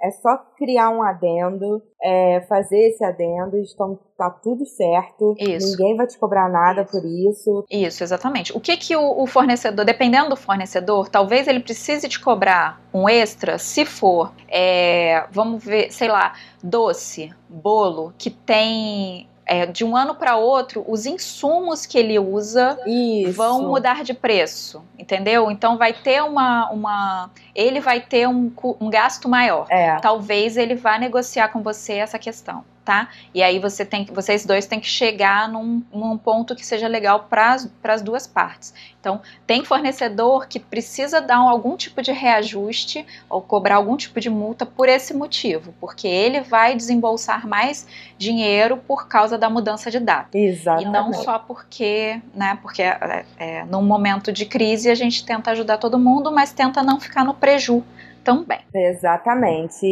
é 0.00 0.10
só 0.12 0.36
criar 0.56 0.90
um 0.90 1.02
adendo, 1.02 1.82
é, 2.00 2.40
fazer 2.42 2.90
esse 2.90 3.04
adendo, 3.04 3.58
estão, 3.58 3.98
tá 4.16 4.30
tudo 4.30 4.64
certo. 4.64 5.34
Isso. 5.38 5.70
Ninguém 5.70 5.96
vai 5.96 6.06
te 6.06 6.18
cobrar 6.18 6.48
nada 6.48 6.84
por 6.84 7.04
isso. 7.04 7.64
Isso, 7.70 8.02
exatamente. 8.02 8.56
O 8.56 8.60
que 8.60 8.76
que 8.76 8.94
o, 8.94 9.22
o, 9.22 9.26
fornecedor, 9.26 9.84
dependendo 9.84 10.30
do 10.30 10.36
fornecedor, 10.36 11.08
talvez 11.08 11.48
ele 11.48 11.60
precise 11.60 12.08
te 12.08 12.20
cobrar 12.20 12.80
um 12.94 13.08
extra, 13.08 13.58
se 13.58 13.84
for, 13.84 14.32
é, 14.48 15.26
vamos 15.32 15.64
ver, 15.64 15.92
sei 15.92 16.08
lá, 16.08 16.34
doce, 16.62 17.34
bolo, 17.48 18.14
que 18.16 18.30
tem 18.30 19.28
é, 19.46 19.66
de 19.66 19.84
um 19.84 19.96
ano 19.96 20.14
para 20.14 20.36
outro, 20.36 20.84
os 20.86 21.06
insumos 21.06 21.84
que 21.84 21.98
ele 21.98 22.18
usa 22.18 22.78
Isso. 22.86 23.32
vão 23.32 23.68
mudar 23.68 24.04
de 24.04 24.14
preço, 24.14 24.82
entendeu? 24.98 25.50
Então 25.50 25.76
vai 25.76 25.92
ter 25.92 26.22
uma. 26.22 26.70
uma 26.70 27.30
ele 27.54 27.80
vai 27.80 28.00
ter 28.00 28.28
um, 28.28 28.52
um 28.80 28.88
gasto 28.88 29.28
maior. 29.28 29.66
É. 29.68 29.96
Talvez 29.96 30.56
ele 30.56 30.74
vá 30.74 30.98
negociar 30.98 31.48
com 31.48 31.62
você 31.62 31.94
essa 31.94 32.18
questão 32.18 32.64
tá? 32.84 33.08
E 33.34 33.42
aí 33.42 33.58
você 33.58 33.84
tem, 33.84 34.04
vocês 34.06 34.44
dois 34.44 34.66
têm 34.66 34.80
que 34.80 34.88
chegar 34.88 35.48
num, 35.48 35.82
num 35.92 36.18
ponto 36.18 36.54
que 36.54 36.66
seja 36.66 36.88
legal 36.88 37.28
para 37.30 37.56
as 37.84 38.02
duas 38.02 38.26
partes. 38.26 38.74
Então, 39.00 39.20
tem 39.46 39.64
fornecedor 39.64 40.46
que 40.46 40.60
precisa 40.60 41.20
dar 41.20 41.38
algum 41.38 41.76
tipo 41.76 42.00
de 42.02 42.12
reajuste 42.12 43.04
ou 43.28 43.40
cobrar 43.40 43.76
algum 43.76 43.96
tipo 43.96 44.20
de 44.20 44.30
multa 44.30 44.64
por 44.64 44.88
esse 44.88 45.12
motivo, 45.12 45.74
porque 45.80 46.06
ele 46.06 46.40
vai 46.40 46.76
desembolsar 46.76 47.46
mais 47.46 47.86
dinheiro 48.16 48.76
por 48.76 49.08
causa 49.08 49.36
da 49.36 49.50
mudança 49.50 49.90
de 49.90 49.98
data. 49.98 50.36
Exatamente. 50.36 50.88
E 50.88 50.90
não 50.92 51.12
só 51.12 51.38
porque, 51.38 52.20
né, 52.34 52.58
porque 52.62 52.82
é, 52.82 53.24
é, 53.36 53.64
num 53.64 53.82
momento 53.82 54.32
de 54.32 54.46
crise 54.46 54.90
a 54.90 54.94
gente 54.94 55.24
tenta 55.24 55.50
ajudar 55.50 55.78
todo 55.78 55.98
mundo, 55.98 56.30
mas 56.30 56.52
tenta 56.52 56.82
não 56.82 57.00
ficar 57.00 57.24
no 57.24 57.34
preju 57.34 57.84
também. 58.22 58.60
Exatamente. 58.74 59.86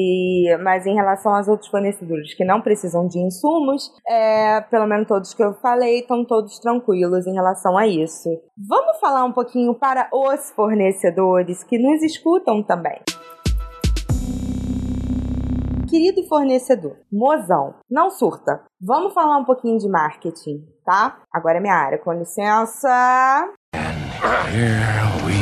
Mas 0.62 0.86
em 0.86 0.94
relação 0.94 1.34
aos 1.34 1.48
outros 1.48 1.70
fornecedores 1.70 2.34
que 2.34 2.44
não 2.44 2.60
precisam 2.60 3.06
de 3.06 3.18
insumos, 3.18 3.90
é, 4.08 4.60
pelo 4.62 4.86
menos 4.86 5.06
todos 5.06 5.34
que 5.34 5.42
eu 5.42 5.54
falei 5.54 6.00
estão 6.00 6.24
todos 6.24 6.58
tranquilos 6.58 7.26
em 7.26 7.34
relação 7.34 7.76
a 7.76 7.86
isso. 7.86 8.28
Vamos 8.56 8.98
falar 9.00 9.24
um 9.24 9.32
pouquinho 9.32 9.74
para 9.74 10.08
os 10.12 10.50
fornecedores 10.50 11.62
que 11.64 11.78
nos 11.78 12.02
escutam 12.02 12.62
também. 12.62 13.00
Querido 15.88 16.22
fornecedor, 16.28 16.96
mozão, 17.12 17.74
não 17.90 18.10
surta. 18.10 18.62
Vamos 18.80 19.12
falar 19.12 19.38
um 19.38 19.44
pouquinho 19.44 19.76
de 19.76 19.88
marketing, 19.88 20.64
tá? 20.84 21.18
Agora 21.34 21.58
é 21.58 21.60
minha 21.60 21.74
área, 21.74 21.98
com 21.98 22.12
licença. 22.12 22.88
And 24.22 24.48
here 24.52 25.26
we. 25.26 25.39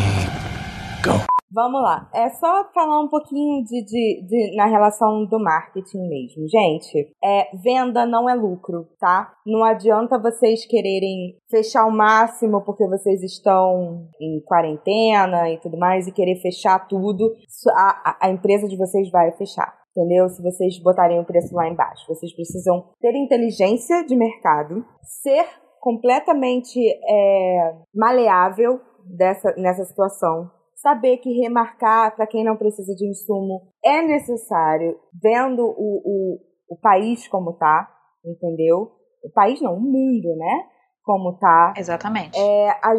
Vamos 1.51 1.81
lá. 1.81 2.11
É 2.15 2.29
só 2.29 2.65
falar 2.75 3.01
um 3.01 3.09
pouquinho 3.09 3.65
de, 3.65 3.85
de, 3.85 4.27
de, 4.27 4.57
na 4.57 4.67
relação 4.67 5.25
do 5.25 5.39
marketing 5.39 6.07
mesmo. 6.09 6.47
Gente, 6.49 7.11
é, 7.25 7.49
venda 7.57 8.05
não 8.05 8.29
é 8.29 8.35
lucro, 8.35 8.87
tá? 8.99 9.33
Não 9.47 9.65
adianta 9.65 10.21
vocês 10.21 10.67
quererem 10.67 11.37
fechar 11.51 11.87
o 11.87 11.91
máximo 11.91 12.63
porque 12.65 12.87
vocês 12.87 13.23
estão 13.23 14.09
em 14.21 14.41
quarentena 14.45 15.51
e 15.51 15.59
tudo 15.59 15.79
mais 15.79 16.07
e 16.07 16.13
querer 16.13 16.37
fechar 16.37 16.87
tudo. 16.87 17.33
A, 17.71 18.11
a, 18.11 18.27
a 18.27 18.31
empresa 18.31 18.69
de 18.69 18.77
vocês 18.77 19.11
vai 19.11 19.33
fechar 19.33 19.79
entendeu? 19.91 20.29
Se 20.29 20.41
vocês 20.41 20.81
botarem 20.81 21.19
o 21.19 21.25
preço 21.25 21.53
lá 21.57 21.69
embaixo. 21.69 22.05
Vocês 22.07 22.33
precisam 22.33 22.85
ter 23.01 23.17
inteligência 23.17 24.05
de 24.05 24.15
mercado, 24.15 24.85
ser 25.03 25.45
completamente 25.81 26.79
é, 26.79 27.75
maleável 27.93 28.81
dessa, 29.05 29.55
nessa 29.57 29.85
situação, 29.85 30.51
saber 30.81 31.19
que 31.19 31.41
remarcar 31.41 32.15
para 32.15 32.27
quem 32.27 32.45
não 32.45 32.57
precisa 32.57 32.95
de 32.95 33.09
insumo 33.09 33.63
é 33.85 34.03
necessário, 34.03 34.99
vendo 35.23 35.63
o, 35.63 36.03
o, 36.05 36.39
o 36.71 36.77
país 36.81 37.27
como 37.29 37.53
tá, 37.55 37.89
entendeu? 38.25 38.93
O 39.23 39.31
país 39.33 39.61
não, 39.61 39.75
o 39.75 39.81
mundo, 39.81 40.37
né? 40.37 40.65
Como 41.03 41.37
tá. 41.39 41.75
Exatamente. 41.77 42.39
É, 42.39 42.71
a, 42.71 42.95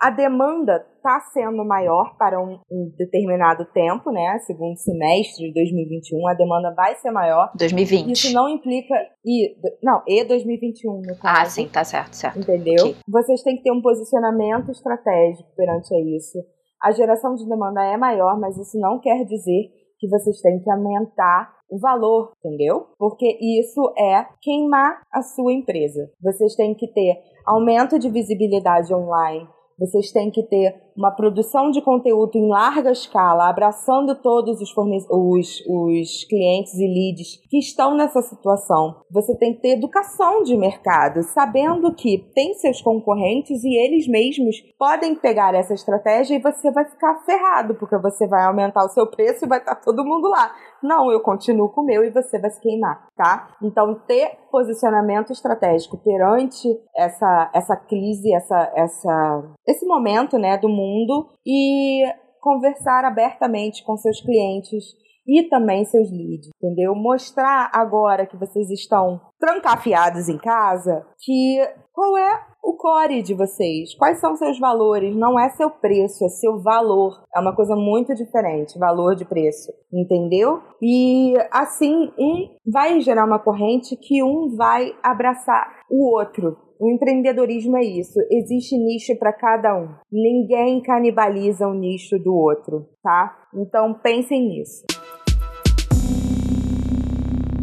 a 0.00 0.10
demanda 0.10 0.84
está 0.96 1.20
sendo 1.32 1.64
maior 1.64 2.16
para 2.16 2.40
um, 2.40 2.58
um, 2.70 2.92
determinado 2.96 3.64
tempo, 3.72 4.10
né? 4.12 4.38
Segundo 4.40 4.76
semestre 4.76 5.48
de 5.48 5.54
2021, 5.54 6.28
a 6.28 6.34
demanda 6.34 6.72
vai 6.74 6.94
ser 6.96 7.10
maior. 7.10 7.50
2020. 7.56 8.12
Isso 8.12 8.32
não 8.32 8.48
implica. 8.48 8.94
E, 9.24 9.56
não, 9.82 10.02
e 10.06 10.24
2021, 10.24 11.00
no 11.00 11.18
caso. 11.18 11.40
Ah, 11.40 11.44
sim, 11.46 11.68
tá 11.68 11.84
certo, 11.84 12.14
certo. 12.14 12.38
Entendeu? 12.38 12.90
Okay. 12.90 12.96
Vocês 13.08 13.42
têm 13.42 13.56
que 13.56 13.62
ter 13.64 13.72
um 13.72 13.82
posicionamento 13.82 14.70
estratégico 14.70 15.48
perante 15.56 15.94
isso. 16.16 16.38
A 16.84 16.92
geração 16.92 17.34
de 17.34 17.48
demanda 17.48 17.82
é 17.82 17.96
maior, 17.96 18.38
mas 18.38 18.58
isso 18.58 18.78
não 18.78 19.00
quer 19.00 19.24
dizer 19.24 19.70
que 19.98 20.06
vocês 20.06 20.38
têm 20.42 20.60
que 20.60 20.70
aumentar 20.70 21.50
o 21.70 21.78
valor, 21.78 22.32
entendeu? 22.44 22.88
Porque 22.98 23.38
isso 23.40 23.80
é 23.96 24.26
queimar 24.42 25.00
a 25.10 25.22
sua 25.22 25.54
empresa. 25.54 26.10
Vocês 26.22 26.54
têm 26.54 26.74
que 26.74 26.86
ter 26.88 27.22
aumento 27.46 27.98
de 27.98 28.10
visibilidade 28.10 28.92
online, 28.92 29.48
vocês 29.78 30.12
têm 30.12 30.30
que 30.30 30.42
ter 30.42 30.74
uma 30.96 31.10
produção 31.10 31.70
de 31.70 31.82
conteúdo 31.82 32.36
em 32.36 32.48
larga 32.48 32.90
escala, 32.90 33.48
abraçando 33.48 34.14
todos 34.14 34.60
os, 34.60 34.72
os, 34.76 35.62
os 35.66 36.24
clientes 36.28 36.74
e 36.74 36.86
leads 36.86 37.40
que 37.48 37.58
estão 37.58 37.96
nessa 37.96 38.22
situação. 38.22 39.02
Você 39.10 39.36
tem 39.36 39.54
que 39.54 39.60
ter 39.60 39.76
educação 39.76 40.42
de 40.42 40.56
mercado, 40.56 41.22
sabendo 41.22 41.94
que 41.94 42.18
tem 42.34 42.54
seus 42.54 42.80
concorrentes 42.80 43.62
e 43.64 43.76
eles 43.84 44.06
mesmos 44.06 44.56
podem 44.78 45.14
pegar 45.14 45.54
essa 45.54 45.74
estratégia 45.74 46.36
e 46.36 46.42
você 46.42 46.70
vai 46.70 46.84
ficar 46.84 47.24
ferrado, 47.24 47.74
porque 47.74 47.98
você 47.98 48.26
vai 48.26 48.44
aumentar 48.44 48.84
o 48.84 48.90
seu 48.90 49.06
preço 49.08 49.44
e 49.44 49.48
vai 49.48 49.58
estar 49.58 49.76
todo 49.76 50.04
mundo 50.04 50.28
lá. 50.28 50.52
Não, 50.82 51.10
eu 51.10 51.20
continuo 51.20 51.70
com 51.70 51.80
o 51.80 51.84
meu 51.84 52.04
e 52.04 52.10
você 52.10 52.38
vai 52.38 52.50
se 52.50 52.60
queimar, 52.60 53.08
tá? 53.16 53.56
Então, 53.62 53.94
ter 54.06 54.38
posicionamento 54.50 55.32
estratégico 55.32 55.96
perante 55.98 56.68
essa, 56.94 57.50
essa 57.54 57.76
crise, 57.76 58.32
essa, 58.34 58.72
essa, 58.76 59.42
esse 59.66 59.86
momento 59.86 60.38
né, 60.38 60.58
do 60.58 60.68
mundo 60.68 60.83
mundo 60.84 61.30
e 61.46 62.04
conversar 62.40 63.04
abertamente 63.04 63.82
com 63.84 63.96
seus 63.96 64.20
clientes 64.20 64.84
e 65.26 65.48
também 65.48 65.84
seus 65.86 66.10
leads, 66.10 66.50
entendeu? 66.56 66.94
Mostrar 66.94 67.70
agora 67.72 68.26
que 68.26 68.36
vocês 68.36 68.70
estão 68.70 69.20
trancafiados 69.40 70.28
em 70.28 70.38
casa 70.38 71.06
que 71.18 71.58
qual 71.92 72.16
é 72.18 72.46
o 72.62 72.76
core 72.76 73.22
de 73.22 73.34
vocês, 73.34 73.94
quais 73.94 74.18
são 74.18 74.34
seus 74.36 74.58
valores, 74.58 75.14
não 75.14 75.38
é 75.38 75.50
seu 75.50 75.70
preço, 75.70 76.24
é 76.24 76.28
seu 76.28 76.62
valor. 76.62 77.22
É 77.34 77.38
uma 77.38 77.54
coisa 77.54 77.76
muito 77.76 78.14
diferente, 78.14 78.78
valor 78.78 79.14
de 79.14 79.24
preço, 79.24 79.70
entendeu? 79.92 80.60
E 80.80 81.34
assim, 81.50 82.10
um 82.18 82.48
vai 82.66 83.00
gerar 83.00 83.26
uma 83.26 83.38
corrente 83.38 83.96
que 83.96 84.22
um 84.22 84.56
vai 84.56 84.94
abraçar 85.02 85.84
o 85.90 86.16
outro, 86.16 86.56
o 86.78 86.90
empreendedorismo 86.90 87.76
é 87.76 87.84
isso. 87.84 88.18
Existe 88.30 88.76
nicho 88.76 89.16
para 89.18 89.32
cada 89.32 89.76
um. 89.76 89.88
Ninguém 90.10 90.82
canibaliza 90.82 91.66
um 91.66 91.74
nicho 91.74 92.18
do 92.18 92.34
outro, 92.34 92.88
tá? 93.02 93.36
Então 93.54 93.94
pensem 93.94 94.48
nisso. 94.48 94.84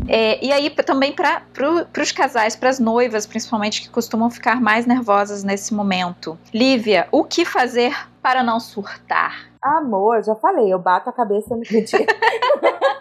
É, 0.08 0.44
e 0.44 0.52
aí 0.52 0.70
também 0.70 1.14
para 1.14 1.42
pro, 1.54 1.88
os 2.02 2.12
casais, 2.12 2.56
para 2.56 2.70
as 2.70 2.80
noivas, 2.80 3.26
principalmente 3.26 3.82
que 3.82 3.90
costumam 3.90 4.30
ficar 4.30 4.60
mais 4.60 4.86
nervosas 4.86 5.44
nesse 5.44 5.74
momento. 5.74 6.38
Lívia, 6.54 7.08
o 7.12 7.24
que 7.24 7.46
fazer 7.46 7.96
para 8.22 8.44
não 8.44 8.60
surtar? 8.60 9.52
Amor, 9.64 10.22
já 10.24 10.36
falei, 10.36 10.74
eu 10.74 10.80
bato 10.80 11.10
a 11.10 11.14
cabeça 11.14 11.56
no 11.56 11.62
dia. 11.62 11.86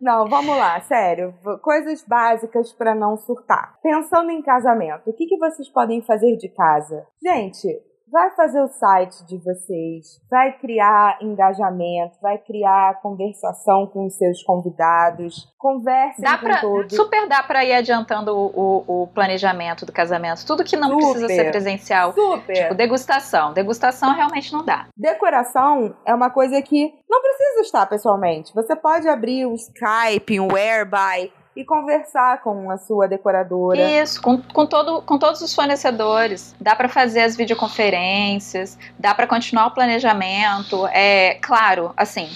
Não, 0.00 0.26
vamos 0.26 0.56
lá, 0.56 0.80
sério. 0.82 1.34
Coisas 1.62 2.04
básicas 2.06 2.72
para 2.72 2.94
não 2.94 3.16
surtar. 3.16 3.78
Pensando 3.82 4.30
em 4.30 4.42
casamento, 4.42 5.10
o 5.10 5.12
que, 5.12 5.26
que 5.26 5.38
vocês 5.38 5.68
podem 5.68 6.02
fazer 6.02 6.36
de 6.36 6.48
casa? 6.48 7.06
Gente, 7.22 7.68
vai 8.14 8.30
fazer 8.30 8.62
o 8.62 8.68
site 8.68 9.26
de 9.26 9.36
vocês, 9.38 10.20
vai 10.30 10.56
criar 10.58 11.18
engajamento, 11.20 12.16
vai 12.22 12.38
criar 12.38 13.00
conversação 13.02 13.88
com 13.88 14.06
os 14.06 14.16
seus 14.16 14.40
convidados, 14.44 15.52
conversem 15.58 16.24
dá 16.24 16.38
com 16.38 16.44
pra, 16.44 16.60
todos. 16.60 16.94
Super 16.94 17.28
dá 17.28 17.42
para 17.42 17.64
ir 17.64 17.72
adiantando 17.72 18.30
o, 18.30 18.46
o, 18.54 19.02
o, 19.02 19.06
planejamento 19.08 19.84
do 19.84 19.90
casamento, 19.90 20.46
tudo 20.46 20.62
que 20.62 20.76
não 20.76 20.90
super, 20.90 21.10
precisa 21.10 21.26
ser 21.26 21.50
presencial, 21.50 22.12
super. 22.12 22.54
tipo 22.54 22.74
degustação, 22.76 23.52
degustação 23.52 24.14
realmente 24.14 24.52
não 24.52 24.64
dá. 24.64 24.86
Decoração 24.96 25.96
é 26.06 26.14
uma 26.14 26.30
coisa 26.30 26.62
que 26.62 26.94
não 27.10 27.20
precisa 27.20 27.62
estar 27.62 27.86
pessoalmente, 27.86 28.54
você 28.54 28.76
pode 28.76 29.08
abrir 29.08 29.44
o 29.44 29.54
Skype, 29.54 30.38
o 30.38 30.52
Whereby, 30.52 31.32
e 31.56 31.64
conversar 31.64 32.42
com 32.42 32.70
a 32.70 32.76
sua 32.76 33.06
decoradora. 33.06 33.80
Isso, 33.80 34.20
com, 34.20 34.40
com, 34.40 34.66
todo, 34.66 35.02
com 35.02 35.18
todos 35.18 35.40
os 35.40 35.54
fornecedores. 35.54 36.54
Dá 36.60 36.74
para 36.74 36.88
fazer 36.88 37.20
as 37.20 37.36
videoconferências, 37.36 38.78
dá 38.98 39.14
para 39.14 39.26
continuar 39.26 39.66
o 39.66 39.70
planejamento. 39.70 40.86
É 40.88 41.34
claro, 41.40 41.92
assim. 41.96 42.28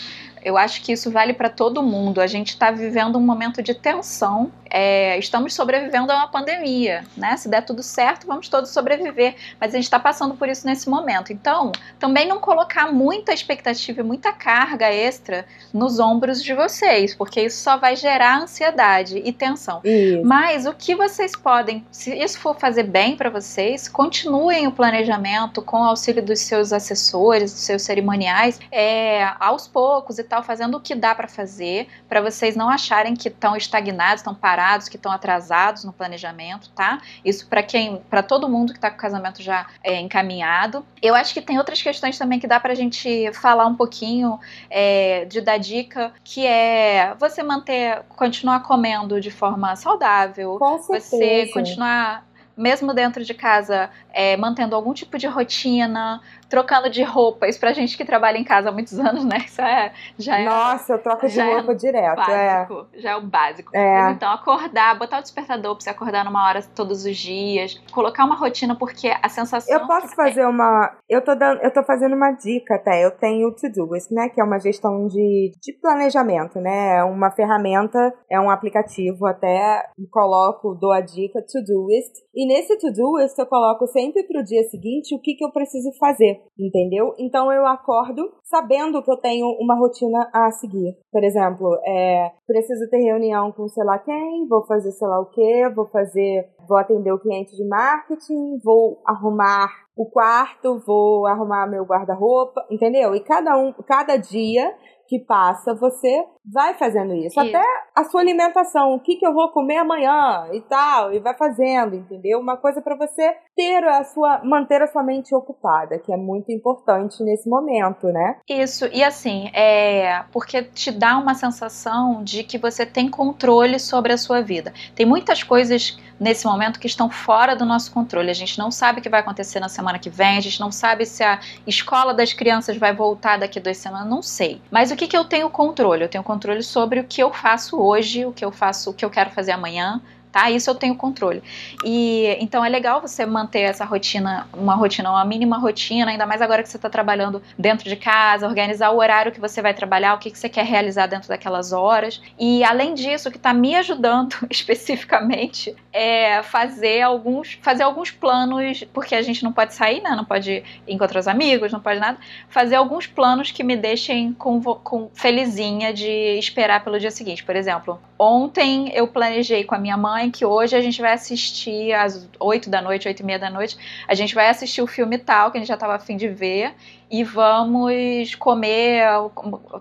Eu 0.49 0.57
acho 0.57 0.83
que 0.83 0.93
isso 0.93 1.11
vale 1.11 1.33
para 1.33 1.49
todo 1.49 1.83
mundo. 1.83 2.21
A 2.21 2.27
gente 2.27 2.49
está 2.49 2.71
vivendo 2.71 3.17
um 3.17 3.21
momento 3.21 3.63
de 3.63 3.75
tensão 3.75 4.51
é, 4.71 5.19
estamos 5.19 5.55
sobrevivendo 5.55 6.13
a 6.13 6.17
uma 6.17 6.29
pandemia, 6.29 7.05
né? 7.17 7.37
Se 7.37 7.49
der 7.49 7.63
tudo 7.63 7.83
certo, 7.83 8.27
vamos 8.27 8.49
todos 8.49 8.71
sobreviver. 8.71 9.35
Mas 9.61 9.73
a 9.73 9.77
gente 9.77 9.85
está 9.85 9.99
passando 9.99 10.35
por 10.35 10.49
isso 10.49 10.67
nesse 10.67 10.89
momento. 10.89 11.33
Então, 11.33 11.73
também 11.99 12.27
não 12.27 12.39
colocar 12.39 12.93
muita 12.93 13.33
expectativa 13.33 14.01
e 14.01 14.05
muita 14.05 14.33
carga 14.33 14.93
extra 14.93 15.47
nos 15.73 15.99
ombros 15.99 16.43
de 16.43 16.55
vocês, 16.55 17.15
porque 17.15 17.41
isso 17.41 17.63
só 17.63 17.77
vai 17.77 17.97
gerar 17.97 18.43
ansiedade 18.43 19.19
e 19.25 19.33
tensão. 19.33 19.81
Isso. 19.85 20.25
Mas 20.25 20.67
o 20.67 20.75
que 20.75 20.95
vocês 20.95 21.33
podem, 21.33 21.85
se 21.91 22.15
isso 22.15 22.39
for 22.39 22.59
fazer 22.59 22.85
bem 22.85 23.17
para 23.17 23.31
vocês, 23.31 23.89
continuem 23.89 24.67
o 24.67 24.73
planejamento 24.73 25.63
com 25.63 25.81
o 25.81 25.85
auxílio 25.85 26.23
dos 26.23 26.41
seus 26.41 26.73
assessores, 26.73 27.53
dos 27.53 27.63
seus 27.63 27.83
cerimoniais, 27.83 28.59
é, 28.71 29.25
aos 29.41 29.67
poucos 29.67 30.19
e 30.19 30.25
tal, 30.25 30.38
fazendo 30.43 30.77
o 30.77 30.81
que 30.81 30.95
dá 30.95 31.15
para 31.15 31.29
fazer, 31.29 31.89
para 32.09 32.21
vocês 32.21 32.57
não 32.57 32.69
acharem 32.69 33.15
que 33.15 33.29
estão 33.29 33.57
estagnados, 33.57 34.21
estão 34.21 34.35
parados 34.35 34.89
que 34.89 34.97
estão 34.97 35.13
atrasados 35.13 35.85
no 35.85 35.93
planejamento, 35.93 36.71
tá? 36.71 37.01
Isso 37.25 37.47
para 37.49 37.63
quem, 37.63 38.03
para 38.09 38.23
todo 38.23 38.49
mundo 38.49 38.73
que 38.73 38.79
está 38.79 38.91
com 38.91 38.97
o 38.97 39.01
casamento 39.01 39.43
já 39.43 39.67
é, 39.83 40.01
encaminhado. 40.01 40.85
Eu 41.03 41.15
acho 41.15 41.33
que 41.35 41.41
tem 41.41 41.59
outras 41.59 41.81
questões 41.81 42.19
também 42.19 42.39
que 42.39 42.47
dá 42.47 42.59
para 42.61 42.73
a 42.73 42.77
gente 42.77 43.33
falar 43.33 43.67
um 43.67 43.75
pouquinho 43.75 44.39
é, 44.71 45.25
de 45.27 45.41
dar 45.41 45.59
dica, 45.59 46.13
que 46.25 46.47
é 46.47 47.15
você 47.19 47.43
manter, 47.43 48.03
continuar 48.17 48.63
comendo 48.63 49.21
de 49.21 49.31
forma 49.31 49.75
saudável, 49.77 50.59
Com 50.59 50.79
você 50.79 51.47
continuar 51.53 52.29
mesmo 52.59 52.93
dentro 52.93 53.25
de 53.25 53.33
casa, 53.33 53.89
é, 54.13 54.37
mantendo 54.37 54.75
algum 54.75 54.93
tipo 54.93 55.17
de 55.17 55.29
rotina, 55.29 56.21
trocando 56.49 56.91
de 56.91 57.03
roupa. 57.03 57.47
Isso 57.47 57.61
pra 57.61 57.73
gente 57.73 57.97
que 57.97 58.05
trabalha 58.05 58.39
em 58.39 58.45
casa 58.45 58.69
há 58.69 58.73
muitos 58.73 58.99
anos, 58.99 59.25
né? 59.25 59.39
Isso 59.45 59.61
é, 59.61 59.93
já 60.19 60.39
é. 60.39 60.45
Nossa, 60.45 60.95
eu 60.95 60.99
troco 61.03 61.29
de 61.29 61.39
é 61.39 61.55
roupa 61.55 61.73
é 61.73 61.75
direto. 61.75 62.17
Básico, 62.17 62.87
é. 62.95 63.01
Já 63.01 63.11
é 63.11 63.17
o 63.17 63.23
básico. 63.23 63.77
É. 63.77 64.03
Mas, 64.03 64.17
então, 64.17 64.33
acordar, 64.33 64.99
botar 64.99 65.19
o 65.19 65.23
despertador 65.23 65.75
pra 65.75 65.85
você 65.85 65.91
acordar 65.91 66.25
numa 66.25 66.47
hora 66.47 66.63
todos 66.75 67.05
os 67.05 67.17
dias, 67.17 67.81
colocar 67.93 68.25
uma 68.25 68.37
rotina, 68.37 68.77
porque 68.77 69.09
a 69.23 69.29
sensação. 69.29 69.75
Eu 69.75 69.87
posso 69.87 70.15
fazer 70.15 70.47
uma. 70.47 70.97
Eu 71.09 71.23
tô, 71.23 71.35
dando, 71.35 71.61
eu 71.63 71.73
tô 71.73 71.83
fazendo 71.85 72.15
uma 72.15 72.33
dica 72.33 72.77
até. 72.77 73.05
Eu 73.05 73.11
tenho 73.13 73.49
o 73.49 73.55
To-Doist, 73.55 74.13
né? 74.13 74.29
Que 74.29 74.41
é 74.41 74.45
uma 74.45 74.59
gestão 74.59 75.07
de, 75.07 75.53
de 75.61 75.73
planejamento, 75.81 76.61
né? 76.61 76.99
É 76.99 77.05
uma 77.05 77.31
ferramenta, 77.31 78.13
é 78.31 78.41
um 78.41 78.51
aplicativo 78.51 79.27
até. 79.27 79.85
Coloco, 80.11 80.75
dou 80.75 80.93
a 80.93 81.01
dica 81.01 81.41
To-Doist. 81.43 82.29
E 82.35 82.47
nesse 82.47 82.79
to-do 82.79 83.19
eu 83.19 83.47
coloco 83.47 83.87
sempre 83.89 84.23
pro 84.25 84.45
dia 84.45 84.63
seguinte 84.65 85.15
o 85.15 85.21
que, 85.21 85.35
que 85.35 85.45
eu 85.45 85.51
preciso 85.51 85.91
fazer, 85.99 86.38
entendeu? 86.59 87.15
Então 87.19 87.53
eu 87.53 87.67
acordo 87.67 88.33
sabendo 88.43 89.03
que 89.03 89.11
eu 89.11 89.17
tenho 89.17 89.47
uma 89.61 89.77
rotina 89.77 90.29
a 90.33 90.51
seguir. 90.51 90.97
Por 91.11 91.23
exemplo, 91.25 91.79
é, 91.87 92.31
preciso 92.47 92.89
ter 92.91 92.99
reunião 92.99 93.53
com 93.53 93.69
sei 93.69 93.85
lá 93.85 93.99
quem, 93.99 94.47
vou 94.49 94.65
fazer 94.67 94.91
sei 94.93 95.09
lá 95.09 95.21
o 95.21 95.27
que, 95.27 95.69
vou 95.75 95.87
fazer, 95.87 96.49
vou 96.69 96.77
atender 96.77 97.13
o 97.13 97.21
cliente 97.21 97.57
de 97.57 97.67
marketing, 97.67 98.59
vou 98.65 99.01
arrumar 99.07 99.69
o 99.97 100.07
quarto, 100.07 100.81
vou 100.87 101.27
arrumar 101.27 101.67
meu 101.67 101.85
guarda-roupa, 101.85 102.65
entendeu? 102.71 103.15
E 103.15 103.21
cada 103.21 103.59
um, 103.59 103.73
cada 103.87 104.17
dia 104.17 104.75
que 105.09 105.19
passa, 105.19 105.75
você 105.75 106.23
vai 106.53 106.75
fazendo 106.75 107.15
isso. 107.15 107.27
isso. 107.27 107.41
Até 107.41 107.63
a 107.95 108.05
sua 108.05 108.21
alimentação, 108.21 108.95
o 108.95 109.01
que, 109.01 109.17
que 109.17 109.27
eu 109.27 109.35
vou 109.35 109.51
comer 109.51 109.77
amanhã 109.77 110.49
e 110.53 110.61
tal, 110.63 111.13
e 111.13 111.19
vai 111.19 111.35
fazendo, 111.35 111.95
entendeu? 111.95 112.39
Uma 112.39 112.57
coisa 112.57 112.81
para 112.81 112.97
você 112.97 113.35
ter 113.57 113.85
a 113.85 114.05
sua, 114.05 114.41
manter 114.45 114.81
a 114.83 114.87
sua 114.87 115.03
mente 115.03 115.35
ocupada, 115.35 115.99
que 115.99 116.13
é 116.13 116.17
muito 116.17 116.51
importante 116.51 117.23
nesse 117.23 117.49
momento, 117.49 118.07
né? 118.09 118.39
Isso, 118.49 118.87
e 118.93 119.03
assim, 119.03 119.51
é 119.55 120.25
porque 120.33 120.63
te 120.63 120.91
dá 120.91 121.19
uma 121.19 121.35
sensação 121.35 122.23
de 122.23 122.43
que 122.45 122.59
você 122.59 122.87
tem 122.87 123.11
controle 123.11 123.79
sobre 123.79 124.13
a 124.13 124.19
sua 124.19 124.41
vida. 124.41 124.73
Tem 124.95 125.05
muitas 125.05 125.43
coisas 125.43 125.99
nesse 126.19 126.47
momento 126.47 126.81
que 126.81 126.87
estão 126.87 127.09
fora 127.09 127.55
do 127.55 127.65
nosso 127.65 127.93
controle. 127.93 128.31
A 128.31 128.35
gente 128.35 128.59
não 128.59 128.71
sabe 128.71 128.99
o 128.99 129.03
que 129.03 129.09
vai 129.09 129.21
acontecer 129.21 129.61
na 129.61 129.69
semana 129.69 129.99
que 129.99 130.11
vem, 130.11 130.37
a 130.37 130.41
gente 130.41 130.61
não 130.61 130.73
sabe 130.73 131.07
se 131.07 131.23
a 131.23 131.41
escola 131.67 132.13
das 132.13 132.33
crianças 132.33 132.77
vai 132.77 132.95
voltar 132.95 133.39
daqui 133.39 133.59
a 133.59 133.63
duas 133.63 133.77
semanas, 133.77 134.09
não 134.09 134.23
sei. 134.23 134.61
Mas 134.71 134.91
o 134.91 134.97
que, 134.97 135.07
que 135.07 135.17
eu 135.17 135.25
tenho 135.25 135.49
controle? 135.51 136.03
Eu 136.03 136.09
tenho 136.09 136.25
controle 136.25 136.38
sobre 136.63 137.01
o 137.01 137.05
que 137.05 137.23
eu 137.23 137.33
faço 137.33 137.81
hoje, 137.81 138.25
o 138.25 138.33
que 138.33 138.45
eu 138.45 138.51
faço, 138.51 138.91
o 138.91 138.95
que 138.95 139.05
eu 139.05 139.11
quero 139.11 139.31
fazer 139.31 139.53
amanhã, 139.53 140.01
tá? 140.39 140.51
Isso 140.51 140.71
eu 140.71 140.75
tenho 140.75 140.95
controle. 140.95 141.43
E 141.85 142.37
então 142.41 142.65
é 142.65 142.69
legal 142.69 143.01
você 143.01 143.27
manter 143.27 143.61
essa 143.61 143.85
rotina, 143.85 144.47
uma 144.55 144.77
rotina, 144.77 145.11
uma 145.11 145.25
mínima 145.25 145.59
rotina, 145.59 146.13
ainda 146.13 146.27
mais 146.27 146.41
agora 146.41 146.63
que 146.63 146.69
você 146.69 146.77
está 146.77 146.89
trabalhando 146.89 147.43
dentro 147.59 147.89
de 147.89 147.97
casa, 147.97 148.47
organizar 148.47 148.91
o 148.91 148.99
horário 148.99 149.33
que 149.33 149.41
você 149.41 149.61
vai 149.61 149.75
trabalhar, 149.75 150.15
o 150.15 150.19
que, 150.19 150.31
que 150.31 150.39
você 150.39 150.49
quer 150.49 150.65
realizar 150.65 151.07
dentro 151.07 151.29
daquelas 151.29 151.73
horas. 151.73 152.23
E 152.39 152.63
além 152.63 152.95
disso, 152.95 153.29
o 153.29 153.33
que 153.33 153.37
está 153.37 153.53
me 153.53 153.75
ajudando 153.75 154.37
especificamente 154.49 155.75
é 155.93 156.43
fazer 156.43 157.03
alguns, 157.03 157.59
fazer 157.61 157.83
alguns 157.83 158.11
planos, 158.11 158.85
porque 158.93 159.15
a 159.15 159.23
gente 159.23 159.43
não 159.43 159.53
pode 159.53 159.75
sair, 159.75 160.01
né? 160.01 160.11
Não 160.11 160.25
pode 160.25 160.63
encontrar 160.87 161.19
os 161.19 161.27
amigos, 161.27 161.73
não 161.73 161.81
pode 161.81 161.99
nada. 161.99 162.19
Fazer 162.49 162.77
alguns 162.77 163.07
planos 163.07 163.51
que 163.51 163.65
me 163.65 163.77
deixem 163.77 164.33
com, 164.35 164.61
com 164.63 165.11
felizinha 165.13 165.93
de 165.93 166.39
esperar 166.39 166.85
pelo 166.85 167.01
dia 167.01 167.11
seguinte. 167.11 167.43
Por 167.43 167.57
exemplo, 167.57 168.01
ontem 168.17 168.93
eu 168.95 169.09
planejei 169.09 169.65
com 169.65 169.75
a 169.75 169.79
minha 169.79 169.97
mãe 169.97 170.28
mãe 170.29 170.31
que 170.31 170.45
hoje 170.45 170.77
a 170.77 170.81
gente 170.81 171.01
vai 171.01 171.13
assistir 171.13 171.93
às 171.93 172.29
8 172.39 172.71
da 172.71 172.81
noite, 172.81 173.09
8 173.09 173.21
e 173.21 173.25
meia 173.25 173.39
da 173.39 173.51
noite, 173.51 173.77
a 174.07 174.15
gente 174.15 174.35
vai 174.35 174.49
assistir 174.49 174.83
o 174.83 174.87
filme 174.87 175.19
tal, 175.19 175.51
que 175.51 175.57
a 175.57 175.61
gente 175.61 175.69
já 175.69 175.75
estava 175.75 175.95
afim 175.95 176.17
de 176.17 176.29
ver, 176.29 176.75
e 177.11 177.25
vamos 177.25 178.35
comer 178.35 179.03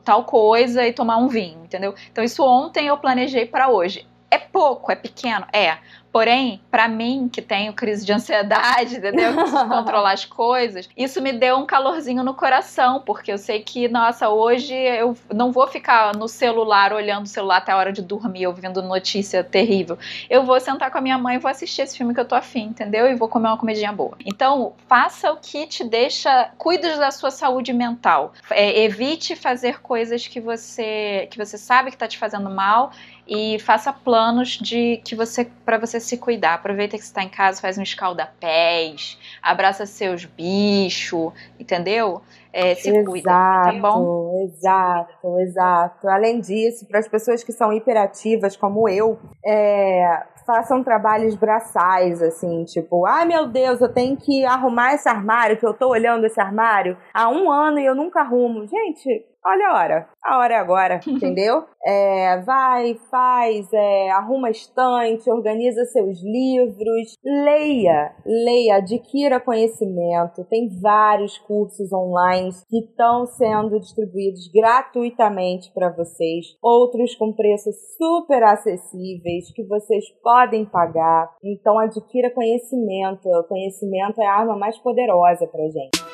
tal 0.04 0.24
coisa 0.24 0.88
e 0.88 0.94
tomar 0.94 1.18
um 1.18 1.28
vinho, 1.28 1.64
entendeu? 1.64 1.94
Então 2.12 2.24
isso 2.24 2.44
ontem 2.44 2.88
eu 2.88 2.98
planejei 2.98 3.46
para 3.46 3.70
hoje. 3.70 4.06
É 4.30 4.38
pouco, 4.38 4.92
é 4.92 4.96
pequeno? 4.96 5.46
É. 5.54 5.78
Porém, 6.12 6.60
para 6.72 6.88
mim, 6.88 7.30
que 7.32 7.44
tenho 7.44 7.74
crise 7.74 8.04
de 8.04 8.12
ansiedade, 8.12 8.98
entendeu? 8.98 9.34
Que 9.34 9.38
preciso 9.38 9.68
controlar 9.70 10.14
as 10.14 10.26
coisas, 10.26 10.90
isso 10.98 11.22
me 11.22 11.32
deu 11.32 11.58
um 11.58 11.66
calorzinho 11.66 12.24
no 12.24 12.34
coração, 12.34 13.04
porque 13.06 13.32
eu 13.32 13.38
sei 13.38 13.62
que, 13.62 13.88
nossa, 13.88 14.28
hoje 14.30 14.74
eu 14.74 15.16
não 15.32 15.52
vou 15.52 15.68
ficar 15.68 16.16
no 16.16 16.28
celular 16.28 16.92
olhando 16.92 17.26
o 17.26 17.30
celular 17.30 17.58
até 17.58 17.72
a 17.72 17.78
hora 17.78 17.92
de 17.94 18.02
dormir, 18.02 18.48
ouvindo 18.48 18.82
notícia 18.82 19.44
terrível. 19.44 19.98
Eu 20.28 20.44
vou 20.44 20.60
sentar 20.60 20.90
com 20.90 20.98
a 20.98 21.02
minha 21.02 21.20
mãe 21.20 21.36
e 21.36 21.40
vou 21.40 21.52
assistir 21.52 21.84
esse 21.84 21.96
filme 21.96 22.16
que 22.16 22.20
eu 22.20 22.26
tô 22.26 22.34
afim, 22.34 22.64
entendeu? 22.64 23.08
E 23.08 23.14
vou 23.14 23.30
comer 23.30 23.50
uma 23.50 23.58
comidinha 23.58 23.92
boa. 23.92 24.18
Então, 24.26 24.74
faça 24.88 25.32
o 25.32 25.38
que 25.38 25.68
te 25.68 25.84
deixa. 25.84 26.50
Cuide 26.58 26.96
da 26.96 27.12
sua 27.12 27.30
saúde 27.30 27.74
mental. 27.74 28.34
É, 28.50 28.82
evite 28.82 29.36
fazer 29.36 29.82
coisas 29.82 30.28
que 30.28 30.40
você, 30.40 31.28
que 31.30 31.38
você 31.38 31.60
sabe 31.60 31.92
que 31.92 31.98
tá 31.98 32.08
te 32.08 32.18
fazendo 32.18 32.50
mal 32.50 32.92
e 33.28 33.60
faça 33.60 33.92
planos 33.92 34.58
de 34.58 35.02
que 35.04 35.16
você 35.16 35.46
para 35.66 35.78
você 35.78 36.00
se 36.00 36.18
cuidar. 36.18 36.56
Aproveita 36.56 36.98
que 36.98 37.04
você 37.04 37.10
está 37.10 37.24
em 37.24 37.30
casa, 37.30 37.62
faz 37.62 37.78
um 37.78 37.84
escalda-pés, 37.84 39.20
abraça 39.42 39.86
seus 39.86 40.26
bichos, 40.26 41.34
entendeu? 41.60 42.22
É, 42.54 42.74
se 42.74 42.90
exato, 42.90 43.06
cuida, 43.06 43.30
tá 43.30 43.78
bom? 43.80 44.32
Exato, 44.44 45.40
exato. 45.42 46.08
Além 46.08 46.40
disso, 46.40 46.88
para 46.88 47.00
as 47.00 47.08
pessoas 47.08 47.44
que 47.44 47.52
são 47.52 47.72
hiperativas 47.72 48.56
como 48.56 48.90
eu, 48.90 49.20
é, 49.46 50.24
façam 50.46 50.82
trabalhos 50.82 51.36
braçais, 51.36 52.22
assim, 52.22 52.64
tipo, 52.64 53.06
ai 53.06 53.26
meu 53.26 53.48
Deus, 53.48 53.82
eu 53.82 53.94
tenho 53.94 54.16
que 54.16 54.46
arrumar 54.46 54.94
esse 54.94 55.08
armário, 55.10 55.58
que 55.58 55.66
eu 55.66 55.74
tô 55.74 55.90
olhando 55.90 56.26
esse 56.26 56.40
armário 56.40 56.98
há 57.14 57.30
um 57.30 57.52
ano 57.52 57.80
e 57.80 57.86
eu 57.86 57.94
nunca 57.94 58.22
arrumo. 58.22 58.66
Gente, 58.66 59.26
olha 59.48 59.70
a 59.70 59.80
hora. 59.80 60.10
A 60.24 60.40
hora 60.40 60.54
é 60.56 60.58
agora, 60.58 61.00
entendeu? 61.08 61.64
É, 61.86 62.42
vai, 62.42 62.96
faz, 63.10 63.72
é, 63.72 64.10
arruma 64.12 64.50
estante, 64.50 65.32
organiza 65.32 65.86
seus 65.86 66.22
livros, 66.22 67.14
leia, 67.24 68.14
leia, 68.26 68.76
adquira 68.76 69.40
conhecimento. 69.40 70.44
Tem 70.50 70.70
vários 70.82 71.38
cursos 71.38 71.92
online 71.94 72.50
que 72.70 72.80
estão 72.80 73.26
sendo 73.26 73.80
distribuídos 73.80 74.52
gratuitamente 74.54 75.72
para 75.74 75.90
vocês, 75.90 76.46
outros 76.62 77.16
com 77.16 77.32
preços 77.34 77.76
super 77.98 78.44
acessíveis 78.44 79.52
que 79.54 79.64
vocês 79.64 80.04
podem 80.22 80.66
pagar. 80.66 81.32
Então 81.42 81.80
adquira 81.80 82.30
conhecimento. 82.32 83.30
O 83.30 83.44
conhecimento 83.46 84.22
é 84.22 84.26
a 84.26 84.34
arma 84.34 84.58
mais 84.58 84.78
poderosa 84.80 85.48
para 85.48 85.64
gente. 85.70 86.07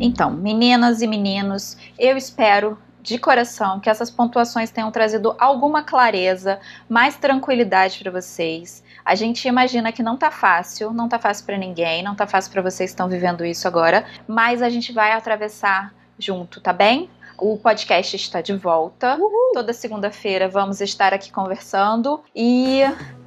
Então, 0.00 0.30
meninas 0.30 1.02
e 1.02 1.06
meninos, 1.06 1.76
eu 1.98 2.16
espero 2.16 2.78
de 3.02 3.18
coração 3.18 3.78
que 3.78 3.90
essas 3.90 4.10
pontuações 4.10 4.70
tenham 4.70 4.90
trazido 4.90 5.34
alguma 5.38 5.82
clareza, 5.82 6.58
mais 6.88 7.16
tranquilidade 7.16 7.98
para 7.98 8.10
vocês. 8.10 8.82
A 9.04 9.14
gente 9.14 9.46
imagina 9.46 9.92
que 9.92 10.02
não 10.02 10.16
tá 10.16 10.30
fácil, 10.30 10.92
não 10.92 11.08
tá 11.08 11.18
fácil 11.18 11.44
para 11.44 11.58
ninguém, 11.58 12.02
não 12.02 12.14
tá 12.14 12.26
fácil 12.26 12.50
para 12.50 12.62
vocês 12.62 12.90
que 12.90 12.94
estão 12.94 13.08
vivendo 13.08 13.44
isso 13.44 13.68
agora, 13.68 14.06
mas 14.26 14.62
a 14.62 14.70
gente 14.70 14.92
vai 14.92 15.12
atravessar 15.12 15.94
junto, 16.18 16.60
tá 16.60 16.72
bem? 16.72 17.10
O 17.36 17.56
podcast 17.56 18.16
está 18.16 18.40
de 18.40 18.54
volta. 18.54 19.16
Uhul. 19.16 19.52
Toda 19.54 19.72
segunda-feira 19.72 20.48
vamos 20.48 20.80
estar 20.80 21.14
aqui 21.14 21.32
conversando 21.32 22.22
e 22.34 22.82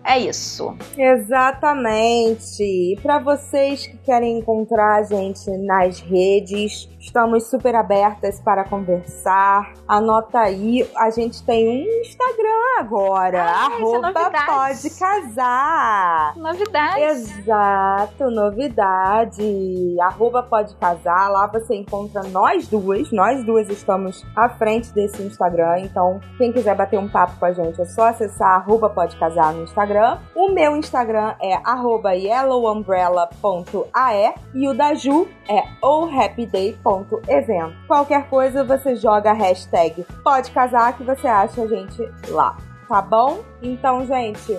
é 0.06 0.20
isso. 0.20 0.76
Exatamente. 0.97 2.62
E 2.64 2.99
para 3.01 3.20
vocês 3.20 3.88
que 3.88 3.97
querem 3.99 4.39
encontrar 4.39 4.99
a 4.99 5.04
gente 5.04 5.49
nas 5.58 5.99
redes, 5.99 6.89
estamos 6.99 7.49
super 7.49 7.74
abertas 7.76 8.39
para 8.41 8.66
conversar. 8.66 9.74
Anota 9.88 10.39
aí, 10.39 10.88
a 10.97 11.10
gente 11.10 11.43
tem 11.43 11.68
um 11.68 12.01
Instagram 12.01 12.80
agora. 12.80 13.43
Ah, 13.43 13.66
arroba 13.66 14.10
é 14.10 14.45
pode 14.45 14.89
casar. 14.99 16.36
Novidade. 16.36 17.01
Exato, 17.01 18.30
novidade. 18.30 19.95
Arroba 20.01 20.43
pode 20.43 20.76
casar. 20.76 21.30
Lá 21.30 21.47
você 21.47 21.76
encontra 21.76 22.24
nós 22.24 22.68
duas. 22.68 23.12
Nós 23.12 23.43
duas 23.45 23.70
estamos 23.70 24.26
à 24.36 24.49
frente 24.49 24.91
desse 24.93 25.22
Instagram. 25.24 25.80
Então, 25.80 26.20
quem 26.38 26.51
quiser 26.51 26.76
bater 26.76 26.99
um 26.99 27.08
papo 27.08 27.39
com 27.39 27.45
a 27.45 27.54
gente, 27.54 27.82
é 27.82 27.86
só 27.86 28.08
acessar 28.08 28.49
arroba 28.49 28.89
pode 28.89 29.16
casar 29.16 29.54
no 29.54 29.64
Instagram 29.64 29.92
Instagram. 29.93 30.17
O 30.35 30.49
meu 30.49 30.75
Instagram 30.75 31.35
é 31.39 31.53
yellowumbrella.ae 32.15 34.33
e 34.53 34.67
o 34.67 34.73
da 34.73 34.95
Ju 34.95 35.27
é 35.47 35.63
ohhappyday.event. 35.81 37.73
Qualquer 37.87 38.27
coisa 38.27 38.61
você 38.63 38.95
joga 38.95 39.29
a 39.31 39.33
hashtag 39.33 40.05
pode 40.23 40.51
casar 40.51 40.97
que 40.97 41.03
você 41.03 41.27
acha 41.27 41.61
a 41.61 41.67
gente 41.67 42.01
lá, 42.29 42.57
tá 42.87 43.01
bom? 43.01 43.41
Então, 43.61 44.03
gente, 44.05 44.57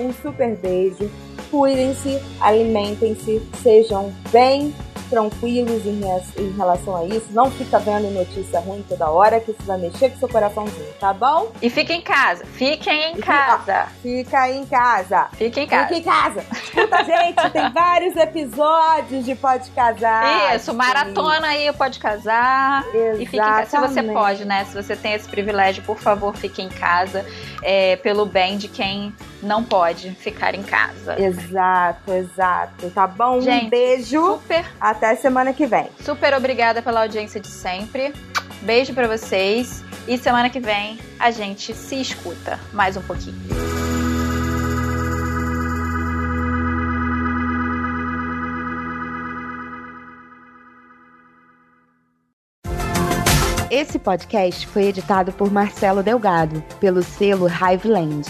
um 0.00 0.12
super 0.12 0.56
beijo. 0.56 1.10
Cuidem-se, 1.50 2.22
alimentem-se, 2.40 3.40
sejam 3.62 4.12
bem 4.30 4.72
tranquilos 5.10 5.84
em, 5.84 6.00
em, 6.38 6.56
relação 6.56 6.96
a 6.96 7.04
isso. 7.04 7.26
Não 7.30 7.50
fica 7.50 7.78
vendo 7.78 8.10
notícia 8.10 8.60
ruim 8.60 8.84
toda 8.88 9.10
hora, 9.10 9.40
que 9.40 9.50
isso 9.50 9.62
vai 9.64 9.76
mexer 9.76 10.10
com 10.10 10.18
seu 10.18 10.28
coraçãozinho, 10.28 10.92
tá 10.98 11.12
bom? 11.12 11.50
E 11.60 11.68
fiquem 11.68 11.98
em 11.98 12.02
casa. 12.02 12.44
Fiquem 12.46 13.12
em 13.12 13.16
casa. 13.16 13.88
Fica 14.00 14.48
em 14.48 14.64
casa. 14.64 15.28
Fiquem 15.32 15.64
em 15.64 15.66
casa. 15.66 15.88
Fica 15.88 15.98
em 15.98 16.02
casa. 16.02 16.44
Escuta, 16.52 17.04
gente, 17.04 17.50
tem 17.50 17.70
vários 17.72 18.16
episódios 18.16 19.24
de 19.24 19.34
Pode 19.34 19.70
Casar. 19.70 20.54
Isso, 20.54 20.72
maratona 20.72 21.48
aí 21.48 21.68
o 21.68 21.74
Pode 21.74 21.98
Casar. 21.98 22.84
Exatamente. 22.94 23.22
E 23.22 23.26
fique 23.26 23.36
em 23.36 23.40
casa. 23.40 23.66
Se 23.66 23.78
você 23.78 24.02
pode, 24.04 24.44
né? 24.44 24.64
Se 24.64 24.74
você 24.74 24.94
tem 24.94 25.14
esse 25.14 25.28
privilégio, 25.28 25.82
por 25.82 25.98
favor, 25.98 26.34
fique 26.36 26.62
em 26.62 26.68
casa. 26.68 27.26
É, 27.62 27.96
pelo 27.96 28.24
bem 28.24 28.56
de 28.56 28.68
quem 28.68 29.12
não 29.42 29.64
pode 29.64 30.10
ficar 30.12 30.54
em 30.54 30.62
casa. 30.62 31.20
Exato, 31.20 32.12
exato. 32.12 32.90
Tá 32.90 33.06
bom? 33.06 33.40
Gente, 33.40 33.66
um 33.66 33.70
beijo. 33.70 34.26
Super. 34.34 34.64
Até 34.80 35.14
semana 35.16 35.52
que 35.52 35.66
vem. 35.66 35.88
Super 36.04 36.34
obrigada 36.34 36.82
pela 36.82 37.02
audiência 37.02 37.40
de 37.40 37.48
sempre. 37.48 38.12
Beijo 38.62 38.92
para 38.92 39.08
vocês 39.08 39.82
e 40.06 40.18
semana 40.18 40.50
que 40.50 40.60
vem 40.60 40.98
a 41.18 41.30
gente 41.30 41.74
se 41.74 42.00
escuta 42.00 42.58
mais 42.72 42.96
um 42.96 43.02
pouquinho. 43.02 43.38
Esse 53.70 54.00
podcast 54.00 54.66
foi 54.66 54.86
editado 54.86 55.30
por 55.30 55.50
Marcelo 55.50 56.02
Delgado, 56.02 56.60
pelo 56.80 57.04
selo 57.04 57.46
Hiveland. 57.46 58.28